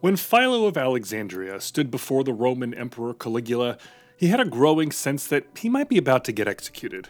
When 0.00 0.16
Philo 0.16 0.66
of 0.66 0.76
Alexandria 0.76 1.60
stood 1.60 1.90
before 1.90 2.22
the 2.22 2.32
Roman 2.32 2.72
Emperor 2.72 3.12
Caligula, 3.12 3.78
he 4.16 4.28
had 4.28 4.38
a 4.38 4.44
growing 4.44 4.92
sense 4.92 5.26
that 5.26 5.46
he 5.56 5.68
might 5.68 5.88
be 5.88 5.98
about 5.98 6.24
to 6.26 6.32
get 6.32 6.46
executed. 6.46 7.08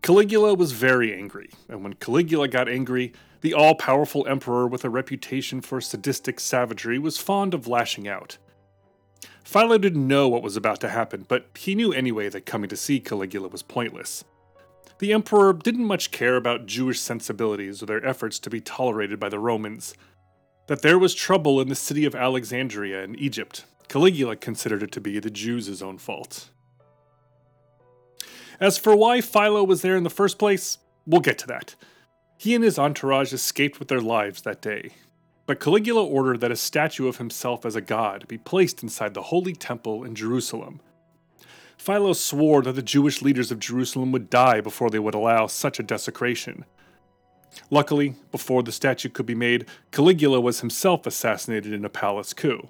Caligula 0.00 0.54
was 0.54 0.72
very 0.72 1.14
angry, 1.14 1.50
and 1.68 1.82
when 1.82 1.92
Caligula 1.94 2.48
got 2.48 2.66
angry, 2.66 3.12
the 3.42 3.52
all 3.52 3.74
powerful 3.74 4.26
emperor 4.26 4.66
with 4.66 4.86
a 4.86 4.90
reputation 4.90 5.60
for 5.60 5.82
sadistic 5.82 6.40
savagery 6.40 6.98
was 6.98 7.18
fond 7.18 7.52
of 7.52 7.68
lashing 7.68 8.08
out. 8.08 8.38
Philo 9.44 9.76
didn't 9.76 10.06
know 10.08 10.30
what 10.30 10.42
was 10.42 10.56
about 10.56 10.80
to 10.80 10.88
happen, 10.88 11.26
but 11.28 11.46
he 11.58 11.74
knew 11.74 11.92
anyway 11.92 12.30
that 12.30 12.46
coming 12.46 12.70
to 12.70 12.76
see 12.76 13.00
Caligula 13.00 13.48
was 13.48 13.62
pointless. 13.62 14.24
The 14.98 15.12
emperor 15.12 15.52
didn't 15.52 15.84
much 15.84 16.10
care 16.10 16.36
about 16.36 16.64
Jewish 16.64 17.00
sensibilities 17.00 17.82
or 17.82 17.86
their 17.86 18.06
efforts 18.06 18.38
to 18.38 18.48
be 18.48 18.60
tolerated 18.60 19.18
by 19.18 19.28
the 19.28 19.38
Romans. 19.38 19.94
That 20.68 20.82
there 20.82 20.98
was 20.98 21.14
trouble 21.14 21.60
in 21.60 21.68
the 21.68 21.74
city 21.74 22.04
of 22.04 22.14
Alexandria 22.14 23.02
in 23.02 23.16
Egypt, 23.16 23.64
Caligula 23.88 24.36
considered 24.36 24.82
it 24.82 24.92
to 24.92 25.00
be 25.00 25.18
the 25.18 25.30
Jews' 25.30 25.82
own 25.82 25.98
fault. 25.98 26.48
As 28.60 28.78
for 28.78 28.94
why 28.96 29.20
Philo 29.20 29.64
was 29.64 29.82
there 29.82 29.96
in 29.96 30.04
the 30.04 30.10
first 30.10 30.38
place, 30.38 30.78
we'll 31.04 31.20
get 31.20 31.36
to 31.38 31.46
that. 31.48 31.74
He 32.38 32.54
and 32.54 32.64
his 32.64 32.78
entourage 32.78 33.32
escaped 33.32 33.78
with 33.78 33.88
their 33.88 34.00
lives 34.00 34.42
that 34.42 34.62
day, 34.62 34.90
but 35.46 35.60
Caligula 35.60 36.04
ordered 36.04 36.40
that 36.40 36.52
a 36.52 36.56
statue 36.56 37.08
of 37.08 37.18
himself 37.18 37.66
as 37.66 37.76
a 37.76 37.80
god 37.80 38.26
be 38.28 38.38
placed 38.38 38.82
inside 38.82 39.14
the 39.14 39.22
Holy 39.22 39.52
Temple 39.52 40.04
in 40.04 40.14
Jerusalem. 40.14 40.80
Philo 41.76 42.12
swore 42.12 42.62
that 42.62 42.72
the 42.72 42.82
Jewish 42.82 43.22
leaders 43.22 43.50
of 43.50 43.58
Jerusalem 43.58 44.12
would 44.12 44.30
die 44.30 44.60
before 44.60 44.88
they 44.88 45.00
would 45.00 45.14
allow 45.14 45.48
such 45.48 45.80
a 45.80 45.82
desecration. 45.82 46.64
Luckily, 47.70 48.14
before 48.30 48.62
the 48.62 48.72
statue 48.72 49.08
could 49.08 49.26
be 49.26 49.34
made, 49.34 49.66
Caligula 49.90 50.40
was 50.40 50.60
himself 50.60 51.06
assassinated 51.06 51.72
in 51.72 51.84
a 51.84 51.90
palace 51.90 52.32
coup. 52.32 52.68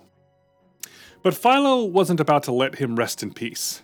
But 1.23 1.35
Philo 1.35 1.85
wasn't 1.85 2.21
about 2.21 2.43
to 2.45 2.53
let 2.53 2.77
him 2.77 2.97
rest 2.97 3.23
in 3.23 3.33
peace. 3.33 3.83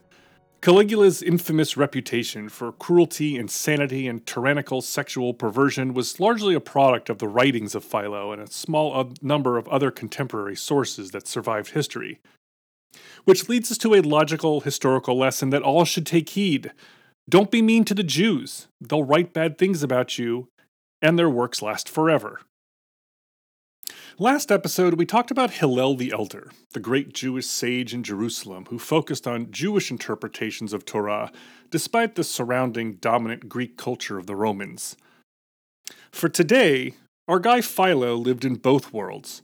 Caligula's 0.60 1.22
infamous 1.22 1.76
reputation 1.76 2.48
for 2.48 2.72
cruelty, 2.72 3.36
insanity, 3.36 4.08
and 4.08 4.26
tyrannical 4.26 4.82
sexual 4.82 5.32
perversion 5.32 5.94
was 5.94 6.18
largely 6.18 6.52
a 6.54 6.60
product 6.60 7.08
of 7.08 7.18
the 7.18 7.28
writings 7.28 7.76
of 7.76 7.84
Philo 7.84 8.32
and 8.32 8.42
a 8.42 8.50
small 8.50 9.12
number 9.22 9.56
of 9.56 9.68
other 9.68 9.92
contemporary 9.92 10.56
sources 10.56 11.12
that 11.12 11.28
survived 11.28 11.70
history. 11.70 12.18
Which 13.24 13.48
leads 13.48 13.70
us 13.70 13.78
to 13.78 13.94
a 13.94 14.02
logical 14.02 14.62
historical 14.62 15.16
lesson 15.16 15.50
that 15.50 15.62
all 15.62 15.84
should 15.84 16.06
take 16.06 16.30
heed. 16.30 16.72
Don't 17.28 17.52
be 17.52 17.62
mean 17.62 17.84
to 17.84 17.94
the 17.94 18.02
Jews. 18.02 18.66
They'll 18.80 19.04
write 19.04 19.32
bad 19.32 19.58
things 19.58 19.84
about 19.84 20.18
you, 20.18 20.48
and 21.00 21.18
their 21.18 21.30
works 21.30 21.62
last 21.62 21.88
forever. 21.88 22.40
Last 24.18 24.50
episode, 24.50 24.94
we 24.94 25.06
talked 25.06 25.30
about 25.30 25.52
Hillel 25.52 25.94
the 25.94 26.10
Elder, 26.10 26.50
the 26.72 26.80
great 26.80 27.12
Jewish 27.12 27.46
sage 27.46 27.94
in 27.94 28.02
Jerusalem 28.02 28.66
who 28.68 28.78
focused 28.78 29.28
on 29.28 29.52
Jewish 29.52 29.92
interpretations 29.92 30.72
of 30.72 30.84
Torah, 30.84 31.30
despite 31.70 32.16
the 32.16 32.24
surrounding 32.24 32.94
dominant 32.94 33.48
Greek 33.48 33.76
culture 33.76 34.18
of 34.18 34.26
the 34.26 34.34
Romans. 34.34 34.96
For 36.10 36.28
today, 36.28 36.94
our 37.28 37.38
guy 37.38 37.60
Philo 37.60 38.14
lived 38.14 38.44
in 38.44 38.56
both 38.56 38.92
worlds, 38.92 39.42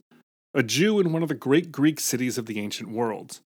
a 0.52 0.62
Jew 0.62 0.98
in 0.98 1.12
one 1.12 1.22
of 1.22 1.28
the 1.28 1.34
great 1.34 1.70
Greek 1.70 2.00
cities 2.00 2.36
of 2.36 2.46
the 2.46 2.58
ancient 2.58 2.90
world. 2.90 3.40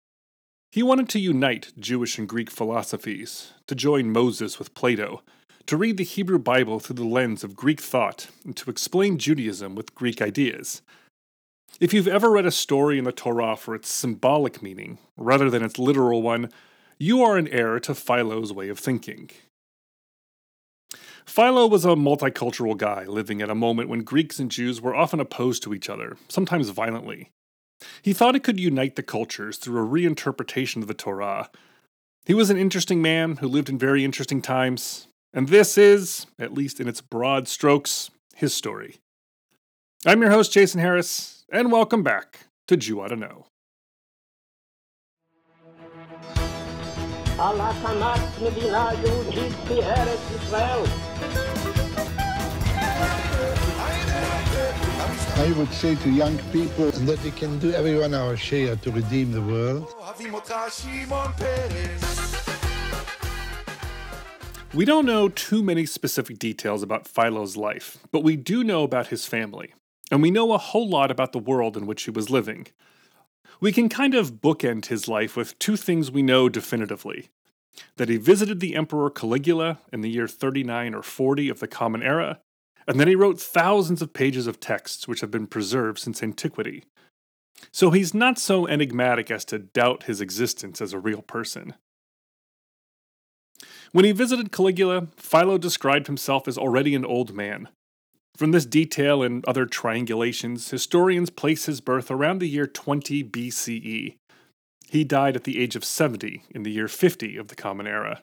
He 0.71 0.83
wanted 0.83 1.09
to 1.09 1.19
unite 1.19 1.73
Jewish 1.79 2.19
and 2.19 2.29
Greek 2.29 2.51
philosophies, 2.51 3.53
to 3.67 3.75
join 3.75 4.13
Moses 4.13 4.59
with 4.59 4.75
Plato, 4.75 5.23
to 5.67 5.77
read 5.77 5.97
the 5.97 6.05
Hebrew 6.05 6.39
Bible 6.39 6.79
through 6.79 6.97
the 6.97 7.05
lens 7.05 7.43
of 7.43 7.57
Greek 7.57 7.81
thought, 7.81 8.29
and 8.45 8.57
to 8.57 8.71
explain 8.71 9.19
Judaism 9.19 9.75
with 9.75 9.95
Greek 9.95 10.23
ideas. 10.23 10.83
If 11.81 11.93
you've 11.93 12.09
ever 12.09 12.31
read 12.31 12.47
a 12.47 12.53
story 12.53 12.99
in 12.99 13.05
the 13.05 13.13
Torah 13.13 13.57
for 13.57 13.75
its 13.75 13.89
symbolic 13.89 14.63
meaning, 14.63 14.99
rather 15.17 15.51
than 15.51 15.63
its 15.63 15.79
literal 15.79 16.23
one, 16.23 16.51
you 16.99 17.23
are 17.23 17.37
an 17.37 17.49
heir 17.49 17.79
to 17.81 17.95
Philo's 17.95 18.53
way 18.53 18.69
of 18.69 18.79
thinking. 18.79 19.31
Philo 21.27 21.67
was 21.67 21.85
a 21.85 21.89
multicultural 21.89 22.77
guy 22.77 23.05
living 23.05 23.43
at 23.43 23.51
a 23.51 23.55
moment 23.55 23.89
when 23.89 24.05
Greeks 24.05 24.39
and 24.39 24.51
Jews 24.51 24.81
were 24.81 24.95
often 24.95 25.19
opposed 25.19 25.63
to 25.65 25.75
each 25.75 25.91
other, 25.91 26.17
sometimes 26.29 26.69
violently. 26.71 27.31
He 28.01 28.13
thought 28.13 28.37
it 28.37 28.45
could 28.45 28.61
unite 28.61 28.97
the 28.97 29.03
cultures 29.03 29.59
through 29.59 29.83
a 29.83 29.89
reinterpretation 29.89 30.83
of 30.83 30.87
the 30.87 30.95
Torah. 30.95 31.51
He 32.25 32.33
was 32.33 32.49
an 32.49 32.57
interesting 32.57 33.03
man 33.03 33.37
who 33.37 33.49
lived 33.49 33.69
in 33.69 33.77
very 33.79 34.05
interesting 34.05 34.41
times, 34.41 35.09
and 35.37 35.49
this 35.49 35.77
is, 35.77 36.27
at 36.39 36.55
least 36.55 36.81
in 36.81 36.89
its 36.89 37.03
broad 37.03 37.47
strokes, 37.47 38.11
his 38.35 38.55
story. 38.55 38.97
I'm 40.07 40.23
your 40.23 40.31
host, 40.31 40.51
Jason 40.51 40.81
Harris, 40.81 41.45
and 41.53 41.71
welcome 41.71 42.03
back 42.03 42.47
to 42.69 42.77
Jew 42.79 43.03
Oughta 43.03 43.17
Know. 43.17 43.45
I 55.39 55.53
would 55.53 55.71
say 55.71 55.97
to 55.97 56.09
young 56.09 56.39
people 56.51 56.91
that 56.91 57.23
we 57.23 57.31
can 57.31 57.59
do 57.59 57.73
everyone 57.73 58.15
our 58.15 58.39
share 58.39 58.75
to 58.77 58.91
redeem 58.91 59.33
the 59.33 59.43
world. 59.43 59.95
We 64.77 64.85
don't 64.85 65.07
know 65.07 65.31
too 65.31 65.63
many 65.63 65.87
specific 65.87 66.39
details 66.39 66.83
about 66.83 67.09
Philo's 67.09 67.57
life, 67.57 67.97
but 68.13 68.23
we 68.23 68.37
do 68.37 68.63
know 68.63 68.83
about 68.83 69.07
his 69.07 69.25
family 69.25 69.73
and 70.11 70.21
we 70.21 70.31
know 70.31 70.53
a 70.53 70.59
whole 70.59 70.87
lot 70.87 71.11
about 71.11 71.33
the 71.33 71.39
world 71.39 71.79
in 71.79 71.87
which 71.87 72.03
he 72.03 72.11
was 72.11 72.29
living. 72.29 72.67
We 73.59 73.73
can 73.73 73.89
kind 73.89 74.15
of 74.15 74.43
bookend 74.43 74.87
his 74.87 75.09
life 75.09 75.35
with 75.35 75.59
two 75.59 75.79
things 75.79 76.11
we 76.11 76.21
know 76.21 76.51
definitively 76.51 77.31
that 77.97 78.11
he 78.11 78.19
visited 78.19 78.61
the 78.61 78.77
Emperor 78.77 79.09
Caligula 79.09 79.79
in 79.95 80.03
the 80.03 80.11
year 80.11 80.29
39 80.29 80.95
or 80.95 81.03
40 81.03 81.49
of 81.49 81.61
the 81.61 81.69
Common 81.69 82.03
Era, 82.03 82.41
and 82.87 83.01
that 83.01 83.09
he 83.09 83.17
wrote 83.17 83.41
thousands 83.41 84.03
of 84.03 84.13
pages 84.13 84.47
of 84.47 84.61
texts 84.61 85.09
which 85.09 85.23
have 85.23 85.31
been 85.31 85.47
preserved 85.47 86.01
since 86.01 86.23
antiquity. 86.23 86.85
So 87.73 87.93
he's 87.93 88.13
not 88.13 88.39
so 88.39 88.69
enigmatic 88.69 89.31
as 89.31 89.47
to 89.47 89.59
doubt 89.59 90.03
his 90.03 90.21
existence 90.21 90.83
as 90.83 90.93
a 90.93 90.99
real 90.99 91.23
person. 91.23 91.77
When 93.97 94.05
he 94.05 94.13
visited 94.13 94.53
Caligula, 94.53 95.07
Philo 95.17 95.57
described 95.57 96.07
himself 96.07 96.47
as 96.47 96.59
already 96.59 96.95
an 96.95 97.07
old 97.07 97.33
man, 97.33 97.71
from 98.37 98.51
this 98.51 98.67
detail 98.67 99.23
and 99.23 99.43
other 99.47 99.65
triangulations, 99.65 100.69
historians 100.69 101.31
place 101.31 101.65
his 101.65 101.81
birth 101.81 102.11
around 102.11 102.41
the 102.41 102.47
year 102.47 102.67
20 102.67 103.25
BCE. 103.25 104.17
He 104.91 105.05
died 105.05 105.35
at 105.35 105.45
the 105.45 105.59
age 105.59 105.77
of 105.77 105.83
70 105.83 106.43
in 106.51 106.63
the 106.63 106.71
year 106.71 106.89
50 106.89 107.39
of 107.39 107.49
the 107.49 107.55
Common 107.55 107.87
Era. 107.87 108.21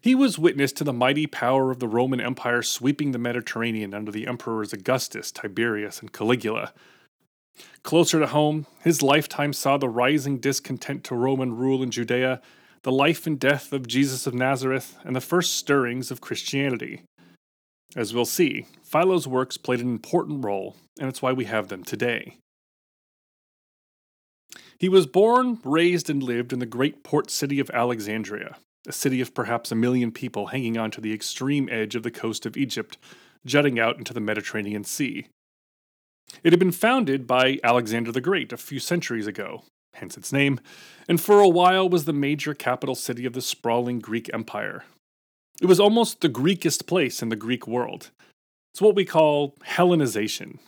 He 0.00 0.14
was 0.14 0.38
witness 0.38 0.70
to 0.74 0.84
the 0.84 0.92
mighty 0.92 1.26
power 1.26 1.72
of 1.72 1.80
the 1.80 1.88
Roman 1.88 2.20
Empire 2.20 2.62
sweeping 2.62 3.10
the 3.10 3.18
Mediterranean 3.18 3.92
under 3.92 4.12
the 4.12 4.28
emperors 4.28 4.72
Augustus, 4.72 5.32
Tiberius, 5.32 5.98
and 5.98 6.12
Caligula. 6.12 6.72
Closer 7.82 8.20
to 8.20 8.28
home, 8.28 8.66
his 8.84 9.02
lifetime 9.02 9.54
saw 9.54 9.76
the 9.76 9.88
rising 9.88 10.38
discontent 10.38 11.02
to 11.02 11.16
Roman 11.16 11.56
rule 11.56 11.82
in 11.82 11.90
Judea, 11.90 12.40
the 12.82 12.92
life 12.92 13.26
and 13.26 13.38
death 13.38 13.72
of 13.72 13.86
Jesus 13.86 14.26
of 14.26 14.34
Nazareth, 14.34 14.96
and 15.04 15.14
the 15.14 15.20
first 15.20 15.54
stirrings 15.54 16.10
of 16.10 16.20
Christianity. 16.20 17.02
As 17.94 18.12
we'll 18.12 18.24
see, 18.24 18.66
Philo's 18.82 19.28
works 19.28 19.56
played 19.56 19.80
an 19.80 19.88
important 19.88 20.44
role, 20.44 20.76
and 20.98 21.08
it's 21.08 21.22
why 21.22 21.32
we 21.32 21.44
have 21.44 21.68
them 21.68 21.84
today. 21.84 22.38
He 24.78 24.88
was 24.88 25.06
born, 25.06 25.60
raised, 25.62 26.10
and 26.10 26.22
lived 26.22 26.52
in 26.52 26.58
the 26.58 26.66
great 26.66 27.04
port 27.04 27.30
city 27.30 27.60
of 27.60 27.70
Alexandria, 27.70 28.56
a 28.88 28.92
city 28.92 29.20
of 29.20 29.32
perhaps 29.32 29.70
a 29.70 29.76
million 29.76 30.10
people 30.10 30.48
hanging 30.48 30.76
on 30.76 30.90
to 30.90 31.00
the 31.00 31.12
extreme 31.12 31.68
edge 31.70 31.94
of 31.94 32.02
the 32.02 32.10
coast 32.10 32.46
of 32.46 32.56
Egypt, 32.56 32.98
jutting 33.46 33.78
out 33.78 33.98
into 33.98 34.12
the 34.12 34.20
Mediterranean 34.20 34.82
Sea. 34.82 35.28
It 36.42 36.52
had 36.52 36.58
been 36.58 36.72
founded 36.72 37.28
by 37.28 37.60
Alexander 37.62 38.10
the 38.10 38.20
Great 38.20 38.52
a 38.52 38.56
few 38.56 38.80
centuries 38.80 39.28
ago, 39.28 39.62
hence 39.94 40.16
its 40.16 40.32
name, 40.32 40.60
and 41.08 41.20
for 41.20 41.40
a 41.40 41.48
while 41.48 41.88
was 41.88 42.04
the 42.04 42.12
major 42.12 42.54
capital 42.54 42.94
city 42.94 43.24
of 43.24 43.32
the 43.32 43.40
sprawling 43.40 43.98
Greek 43.98 44.32
Empire, 44.32 44.84
it 45.60 45.66
was 45.66 45.80
almost 45.80 46.20
the 46.20 46.28
Greekest 46.28 46.86
place 46.86 47.22
in 47.22 47.28
the 47.28 47.36
Greek 47.36 47.66
world. 47.66 48.10
It's 48.72 48.80
what 48.80 48.96
we 48.96 49.04
call 49.04 49.54
Hellenization. 49.66 50.58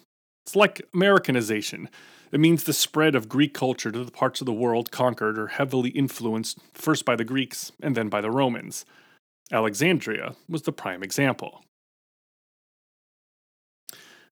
It's 0.47 0.55
like 0.55 0.87
Americanization. 0.93 1.89
It 2.31 2.41
means 2.41 2.65
the 2.65 2.73
spread 2.73 3.15
of 3.15 3.29
Greek 3.29 3.55
culture 3.55 3.91
to 3.91 4.05
the 4.05 4.11
parts 4.11 4.41
of 4.41 4.47
the 4.47 4.53
world 4.53 4.91
conquered 4.91 5.39
or 5.39 5.49
heavily 5.49 5.91
influenced 5.91 6.59
first 6.75 7.05
by 7.05 7.17
the 7.17 7.25
Greeks 7.25 7.73
and 7.83 7.97
then 7.97 8.09
by 8.09 8.21
the 8.21 8.31
Romans. 8.31 8.85
Alexandria 9.51 10.35
was 10.49 10.63
the 10.63 10.73
prime 10.73 11.03
example. 11.03 11.63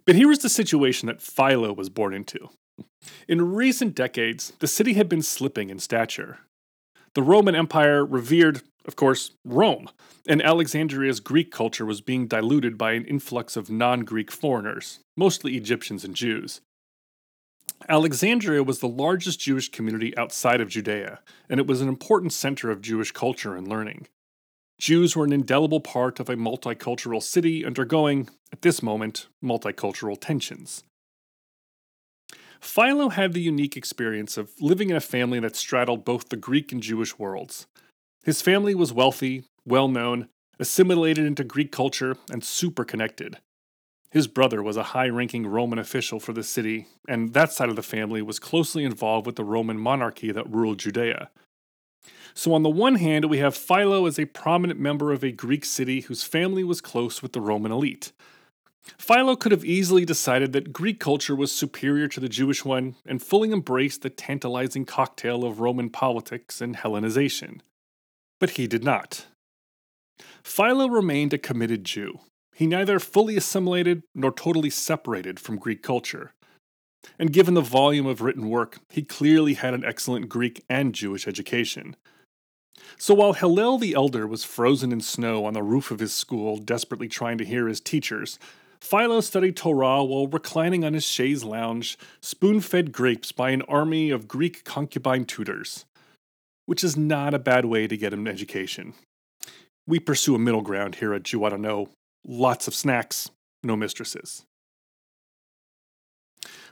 But 0.05 0.17
here 0.17 0.29
was 0.29 0.41
the 0.41 0.49
situation 0.49 1.07
that 1.07 1.23
Philo 1.23 1.73
was 1.73 1.89
born 1.89 2.13
into. 2.13 2.51
In 3.29 3.53
recent 3.55 3.95
decades, 3.95 4.53
the 4.59 4.67
city 4.67 4.95
had 4.95 5.09
been 5.09 5.23
slipping 5.23 5.71
in 5.71 5.79
stature. 5.79 6.39
The 7.15 7.23
Roman 7.23 7.55
Empire 7.55 8.05
revered, 8.05 8.63
of 8.87 8.97
course, 8.97 9.33
Rome, 9.45 9.91
and 10.27 10.43
Alexandria's 10.43 11.21
Greek 11.21 11.51
culture 11.51 11.85
was 11.85 12.01
being 12.01 12.27
diluted 12.27 12.79
by 12.79 12.93
an 12.93 13.05
influx 13.05 13.57
of 13.57 13.71
non 13.71 14.01
Greek 14.01 14.31
foreigners, 14.31 15.01
mostly 15.17 15.57
Egyptians 15.57 16.05
and 16.05 16.15
Jews. 16.15 16.61
Alexandria 17.89 18.63
was 18.63 18.79
the 18.79 18.89
largest 18.89 19.41
Jewish 19.41 19.71
community 19.71 20.17
outside 20.17 20.61
of 20.61 20.69
Judea, 20.69 21.21
and 21.49 21.59
it 21.61 21.67
was 21.67 21.81
an 21.81 21.89
important 21.89 22.33
center 22.33 22.71
of 22.71 22.81
Jewish 22.81 23.13
culture 23.13 23.57
and 23.57 23.67
learning. 23.69 24.07
Jews 24.81 25.15
were 25.15 25.25
an 25.25 25.33
indelible 25.33 25.81
part 25.81 26.19
of 26.19 26.29
a 26.29 26.37
multicultural 26.37 27.23
city 27.23 27.65
undergoing, 27.65 28.29
at 28.53 28.63
this 28.63 28.83
moment, 28.83 29.29
multicultural 29.43 30.19
tensions. 30.21 30.83
Philo 32.63 33.09
had 33.09 33.33
the 33.33 33.41
unique 33.41 33.77
experience 33.77 34.37
of 34.37 34.53
living 34.61 34.89
in 34.89 34.97
a 34.97 35.01
family 35.01 35.41
that 35.41 35.57
straddled 35.57 36.05
both 36.05 36.29
the 36.29 36.37
Greek 36.37 36.71
and 36.71 36.81
Jewish 36.81 37.19
worlds. 37.19 37.67
His 38.23 38.41
family 38.41 38.75
was 38.75 38.93
wealthy, 38.93 39.45
well 39.67 39.89
known, 39.89 40.29
assimilated 40.61 41.27
into 41.27 41.43
Greek 41.43 41.73
culture, 41.73 42.17
and 42.31 42.45
super 42.45 42.85
connected. 42.85 43.39
His 44.11 44.29
brother 44.29 44.63
was 44.63 44.77
a 44.77 44.95
high 44.95 45.09
ranking 45.09 45.45
Roman 45.47 45.81
official 45.81 46.21
for 46.21 46.33
the 46.33 46.45
city, 46.45 46.87
and 47.09 47.33
that 47.35 47.53
side 47.53 47.69
of 47.69 47.77
the 47.77 47.83
family 47.83 48.23
was 48.23 48.39
closely 48.39 48.85
involved 48.85 49.27
with 49.27 49.37
the 49.37 49.45
Roman 49.45 49.79
monarchy 49.79 50.31
that 50.31 50.49
ruled 50.49 50.79
Judea. 50.79 51.31
So, 52.33 52.55
on 52.55 52.63
the 52.63 52.71
one 52.71 52.95
hand, 52.95 53.25
we 53.25 53.39
have 53.39 53.57
Philo 53.57 54.07
as 54.07 54.19
a 54.19 54.27
prominent 54.27 54.79
member 54.79 55.13
of 55.13 55.25
a 55.25 55.33
Greek 55.33 55.65
city 55.65 56.03
whose 56.03 56.23
family 56.23 56.63
was 56.63 56.81
close 56.81 57.23
with 57.23 57.33
the 57.33 57.41
Roman 57.41 57.73
elite. 57.73 58.13
Philo 58.99 59.37
could 59.37 59.53
have 59.53 59.65
easily 59.65 60.05
decided 60.05 60.53
that 60.53 60.73
Greek 60.73 60.99
culture 60.99 61.37
was 61.37 61.53
superior 61.53 62.09
to 62.09 62.21
the 62.21 62.29
Jewish 62.29 62.65
one 62.65 62.97
and 63.07 63.23
fully 63.23 63.53
embraced 63.53 64.03
the 64.03 64.11
tantalizing 64.11 64.85
cocktail 64.85 65.45
of 65.45 65.61
Roman 65.61 65.89
politics 65.89 66.61
and 66.61 66.77
Hellenization. 66.77 67.61
But 68.41 68.51
he 68.51 68.67
did 68.67 68.83
not. 68.83 69.27
Philo 70.43 70.89
remained 70.89 71.33
a 71.33 71.39
committed 71.39 71.85
Jew. 71.85 72.21
He 72.55 72.67
neither 72.67 72.99
fully 72.99 73.37
assimilated 73.37 74.03
nor 74.15 74.33
totally 74.33 74.71
separated 74.71 75.39
from 75.39 75.59
Greek 75.59 75.83
culture. 75.83 76.33
And 77.19 77.33
given 77.33 77.55
the 77.55 77.61
volume 77.61 78.07
of 78.07 78.21
written 78.21 78.49
work, 78.49 78.79
he 78.91 79.03
clearly 79.03 79.55
had 79.55 79.75
an 79.75 79.85
excellent 79.85 80.29
Greek 80.29 80.63
and 80.69 80.95
Jewish 80.95 81.27
education. 81.27 81.97
So 82.99 83.15
while 83.15 83.33
Hillel 83.33 83.79
the 83.79 83.95
Elder 83.95 84.27
was 84.27 84.45
frozen 84.45 84.93
in 84.93 85.01
snow 85.01 85.45
on 85.45 85.55
the 85.55 85.63
roof 85.63 85.91
of 85.91 86.01
his 86.01 86.13
school, 86.13 86.59
desperately 86.59 87.09
trying 87.09 87.39
to 87.39 87.45
hear 87.45 87.69
his 87.69 87.81
teachers, 87.81 88.39
Philo 88.83 89.21
studied 89.21 89.57
Torah 89.57 90.03
while 90.03 90.27
reclining 90.27 90.85
on 90.85 90.93
his 90.93 91.05
chaise 91.05 91.45
lounge, 91.45 91.97
spoon 92.21 92.61
fed 92.61 92.91
grapes 92.91 93.31
by 93.31 93.51
an 93.51 93.63
army 93.63 94.11
of 94.11 94.27
Greek 94.27 94.65
concubine 94.65 95.25
tutors. 95.25 95.85
Which 96.67 96.83
is 96.83 96.97
not 96.97 97.33
a 97.33 97.39
bad 97.39 97.65
way 97.65 97.87
to 97.87 97.97
get 97.97 98.13
an 98.13 98.27
education. 98.27 98.95
We 99.87 100.01
pursue 100.01 100.35
a 100.35 100.39
middle 100.39 100.63
ground 100.63 100.97
here 100.97 101.15
at 101.15 101.23
Jew 101.23 101.45
I 101.45 101.51
Don't 101.51 101.63
Know 101.63 101.91
lots 102.27 102.67
of 102.67 102.75
snacks, 102.75 103.31
no 103.63 103.77
mistresses. 103.77 104.45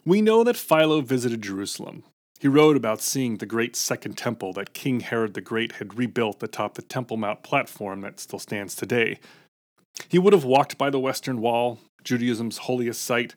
We 0.04 0.20
know 0.20 0.42
that 0.42 0.56
Philo 0.56 1.02
visited 1.02 1.42
Jerusalem. 1.42 2.02
He 2.40 2.48
wrote 2.48 2.76
about 2.76 3.02
seeing 3.02 3.36
the 3.36 3.46
great 3.46 3.76
Second 3.76 4.18
Temple 4.18 4.52
that 4.54 4.74
King 4.74 5.00
Herod 5.00 5.34
the 5.34 5.40
Great 5.40 5.72
had 5.72 5.96
rebuilt 5.96 6.42
atop 6.42 6.74
the 6.74 6.82
Temple 6.82 7.16
Mount 7.18 7.44
platform 7.44 8.00
that 8.00 8.18
still 8.18 8.38
stands 8.40 8.74
today. 8.74 9.20
He 10.08 10.18
would 10.18 10.32
have 10.32 10.44
walked 10.44 10.76
by 10.76 10.90
the 10.90 11.00
Western 11.00 11.40
Wall, 11.40 11.78
Judaism's 12.04 12.58
holiest 12.58 13.02
site, 13.02 13.34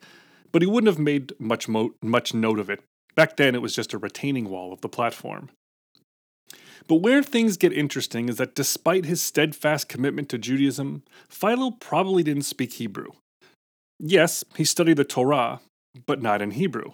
but 0.52 0.62
he 0.62 0.68
wouldn't 0.68 0.92
have 0.92 1.00
made 1.00 1.34
much, 1.40 1.68
mo- 1.68 1.94
much 2.02 2.34
note 2.34 2.60
of 2.60 2.70
it. 2.70 2.82
Back 3.16 3.38
then, 3.38 3.56
it 3.56 3.62
was 3.62 3.76
just 3.76 3.94
a 3.94 3.98
retaining 3.98 4.50
wall 4.50 4.74
of 4.74 4.82
the 4.82 4.90
platform. 4.90 5.50
But 6.88 6.96
where 6.96 7.24
things 7.24 7.58
get 7.58 7.72
interesting 7.72 8.28
is 8.28 8.38
that 8.38 8.56
despite 8.56 9.06
his 9.06 9.22
steadfast 9.22 9.88
commitment 9.88 10.30
to 10.30 10.38
Judaism, 10.38 11.04
Philo 11.30 11.72
probably 11.72 12.24
didn't 12.24 12.44
speak 12.44 12.74
Hebrew. 12.74 13.12
Yes, 14.00 14.44
he 14.58 14.66
studied 14.66 14.98
the 14.98 15.06
Torah, 15.06 15.62
but 16.06 16.22
not 16.22 16.42
in 16.42 16.52
Hebrew. 16.52 16.94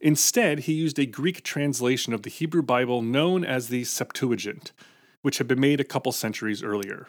Instead, 0.00 0.60
he 0.60 0.72
used 0.72 0.98
a 0.98 1.04
Greek 1.04 1.42
translation 1.42 2.14
of 2.14 2.22
the 2.22 2.30
Hebrew 2.30 2.62
Bible 2.62 3.02
known 3.02 3.44
as 3.44 3.68
the 3.68 3.84
Septuagint, 3.84 4.72
which 5.20 5.38
had 5.38 5.46
been 5.46 5.60
made 5.60 5.80
a 5.80 5.84
couple 5.84 6.12
centuries 6.12 6.62
earlier. 6.62 7.08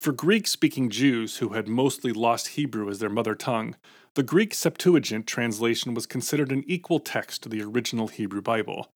For 0.00 0.12
Greek 0.12 0.46
speaking 0.46 0.90
Jews 0.90 1.38
who 1.38 1.50
had 1.50 1.68
mostly 1.68 2.12
lost 2.12 2.48
Hebrew 2.48 2.88
as 2.88 2.98
their 2.98 3.08
mother 3.08 3.34
tongue, 3.34 3.76
the 4.14 4.22
Greek 4.22 4.52
Septuagint 4.52 5.26
translation 5.26 5.94
was 5.94 6.06
considered 6.06 6.52
an 6.52 6.64
equal 6.66 7.00
text 7.00 7.42
to 7.42 7.48
the 7.48 7.62
original 7.62 8.08
Hebrew 8.08 8.42
Bible. 8.42 8.92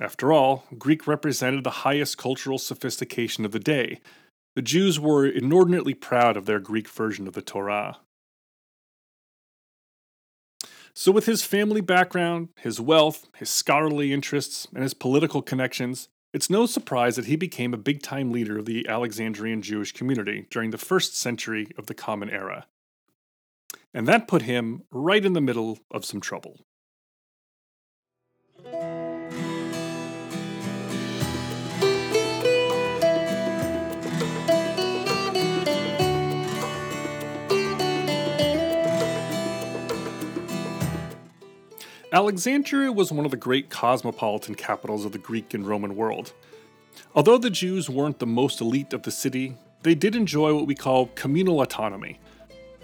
After 0.00 0.32
all, 0.32 0.64
Greek 0.78 1.06
represented 1.06 1.64
the 1.64 1.70
highest 1.70 2.18
cultural 2.18 2.58
sophistication 2.58 3.44
of 3.44 3.52
the 3.52 3.60
day. 3.60 4.00
The 4.56 4.62
Jews 4.62 5.00
were 5.00 5.26
inordinately 5.26 5.94
proud 5.94 6.36
of 6.36 6.46
their 6.46 6.60
Greek 6.60 6.88
version 6.88 7.26
of 7.26 7.34
the 7.34 7.42
Torah. 7.42 7.98
So, 10.96 11.10
with 11.10 11.26
his 11.26 11.42
family 11.42 11.80
background, 11.80 12.50
his 12.60 12.80
wealth, 12.80 13.26
his 13.36 13.50
scholarly 13.50 14.12
interests, 14.12 14.68
and 14.72 14.84
his 14.84 14.94
political 14.94 15.42
connections, 15.42 16.08
it's 16.34 16.50
no 16.50 16.66
surprise 16.66 17.14
that 17.14 17.26
he 17.26 17.36
became 17.36 17.72
a 17.72 17.78
big 17.78 18.02
time 18.02 18.32
leader 18.32 18.58
of 18.58 18.66
the 18.66 18.88
Alexandrian 18.88 19.62
Jewish 19.62 19.92
community 19.92 20.48
during 20.50 20.70
the 20.70 20.78
first 20.78 21.16
century 21.16 21.68
of 21.78 21.86
the 21.86 21.94
Common 21.94 22.28
Era. 22.28 22.66
And 23.94 24.08
that 24.08 24.26
put 24.26 24.42
him 24.42 24.82
right 24.90 25.24
in 25.24 25.32
the 25.32 25.40
middle 25.40 25.78
of 25.92 26.04
some 26.04 26.20
trouble. 26.20 26.58
Alexandria 42.14 42.92
was 42.92 43.10
one 43.10 43.24
of 43.24 43.32
the 43.32 43.36
great 43.36 43.70
cosmopolitan 43.70 44.54
capitals 44.54 45.04
of 45.04 45.10
the 45.10 45.18
Greek 45.18 45.52
and 45.52 45.66
Roman 45.66 45.96
world. 45.96 46.32
Although 47.12 47.38
the 47.38 47.50
Jews 47.50 47.90
weren't 47.90 48.20
the 48.20 48.24
most 48.24 48.60
elite 48.60 48.92
of 48.92 49.02
the 49.02 49.10
city, 49.10 49.56
they 49.82 49.96
did 49.96 50.14
enjoy 50.14 50.54
what 50.54 50.68
we 50.68 50.76
call 50.76 51.08
communal 51.16 51.60
autonomy. 51.60 52.20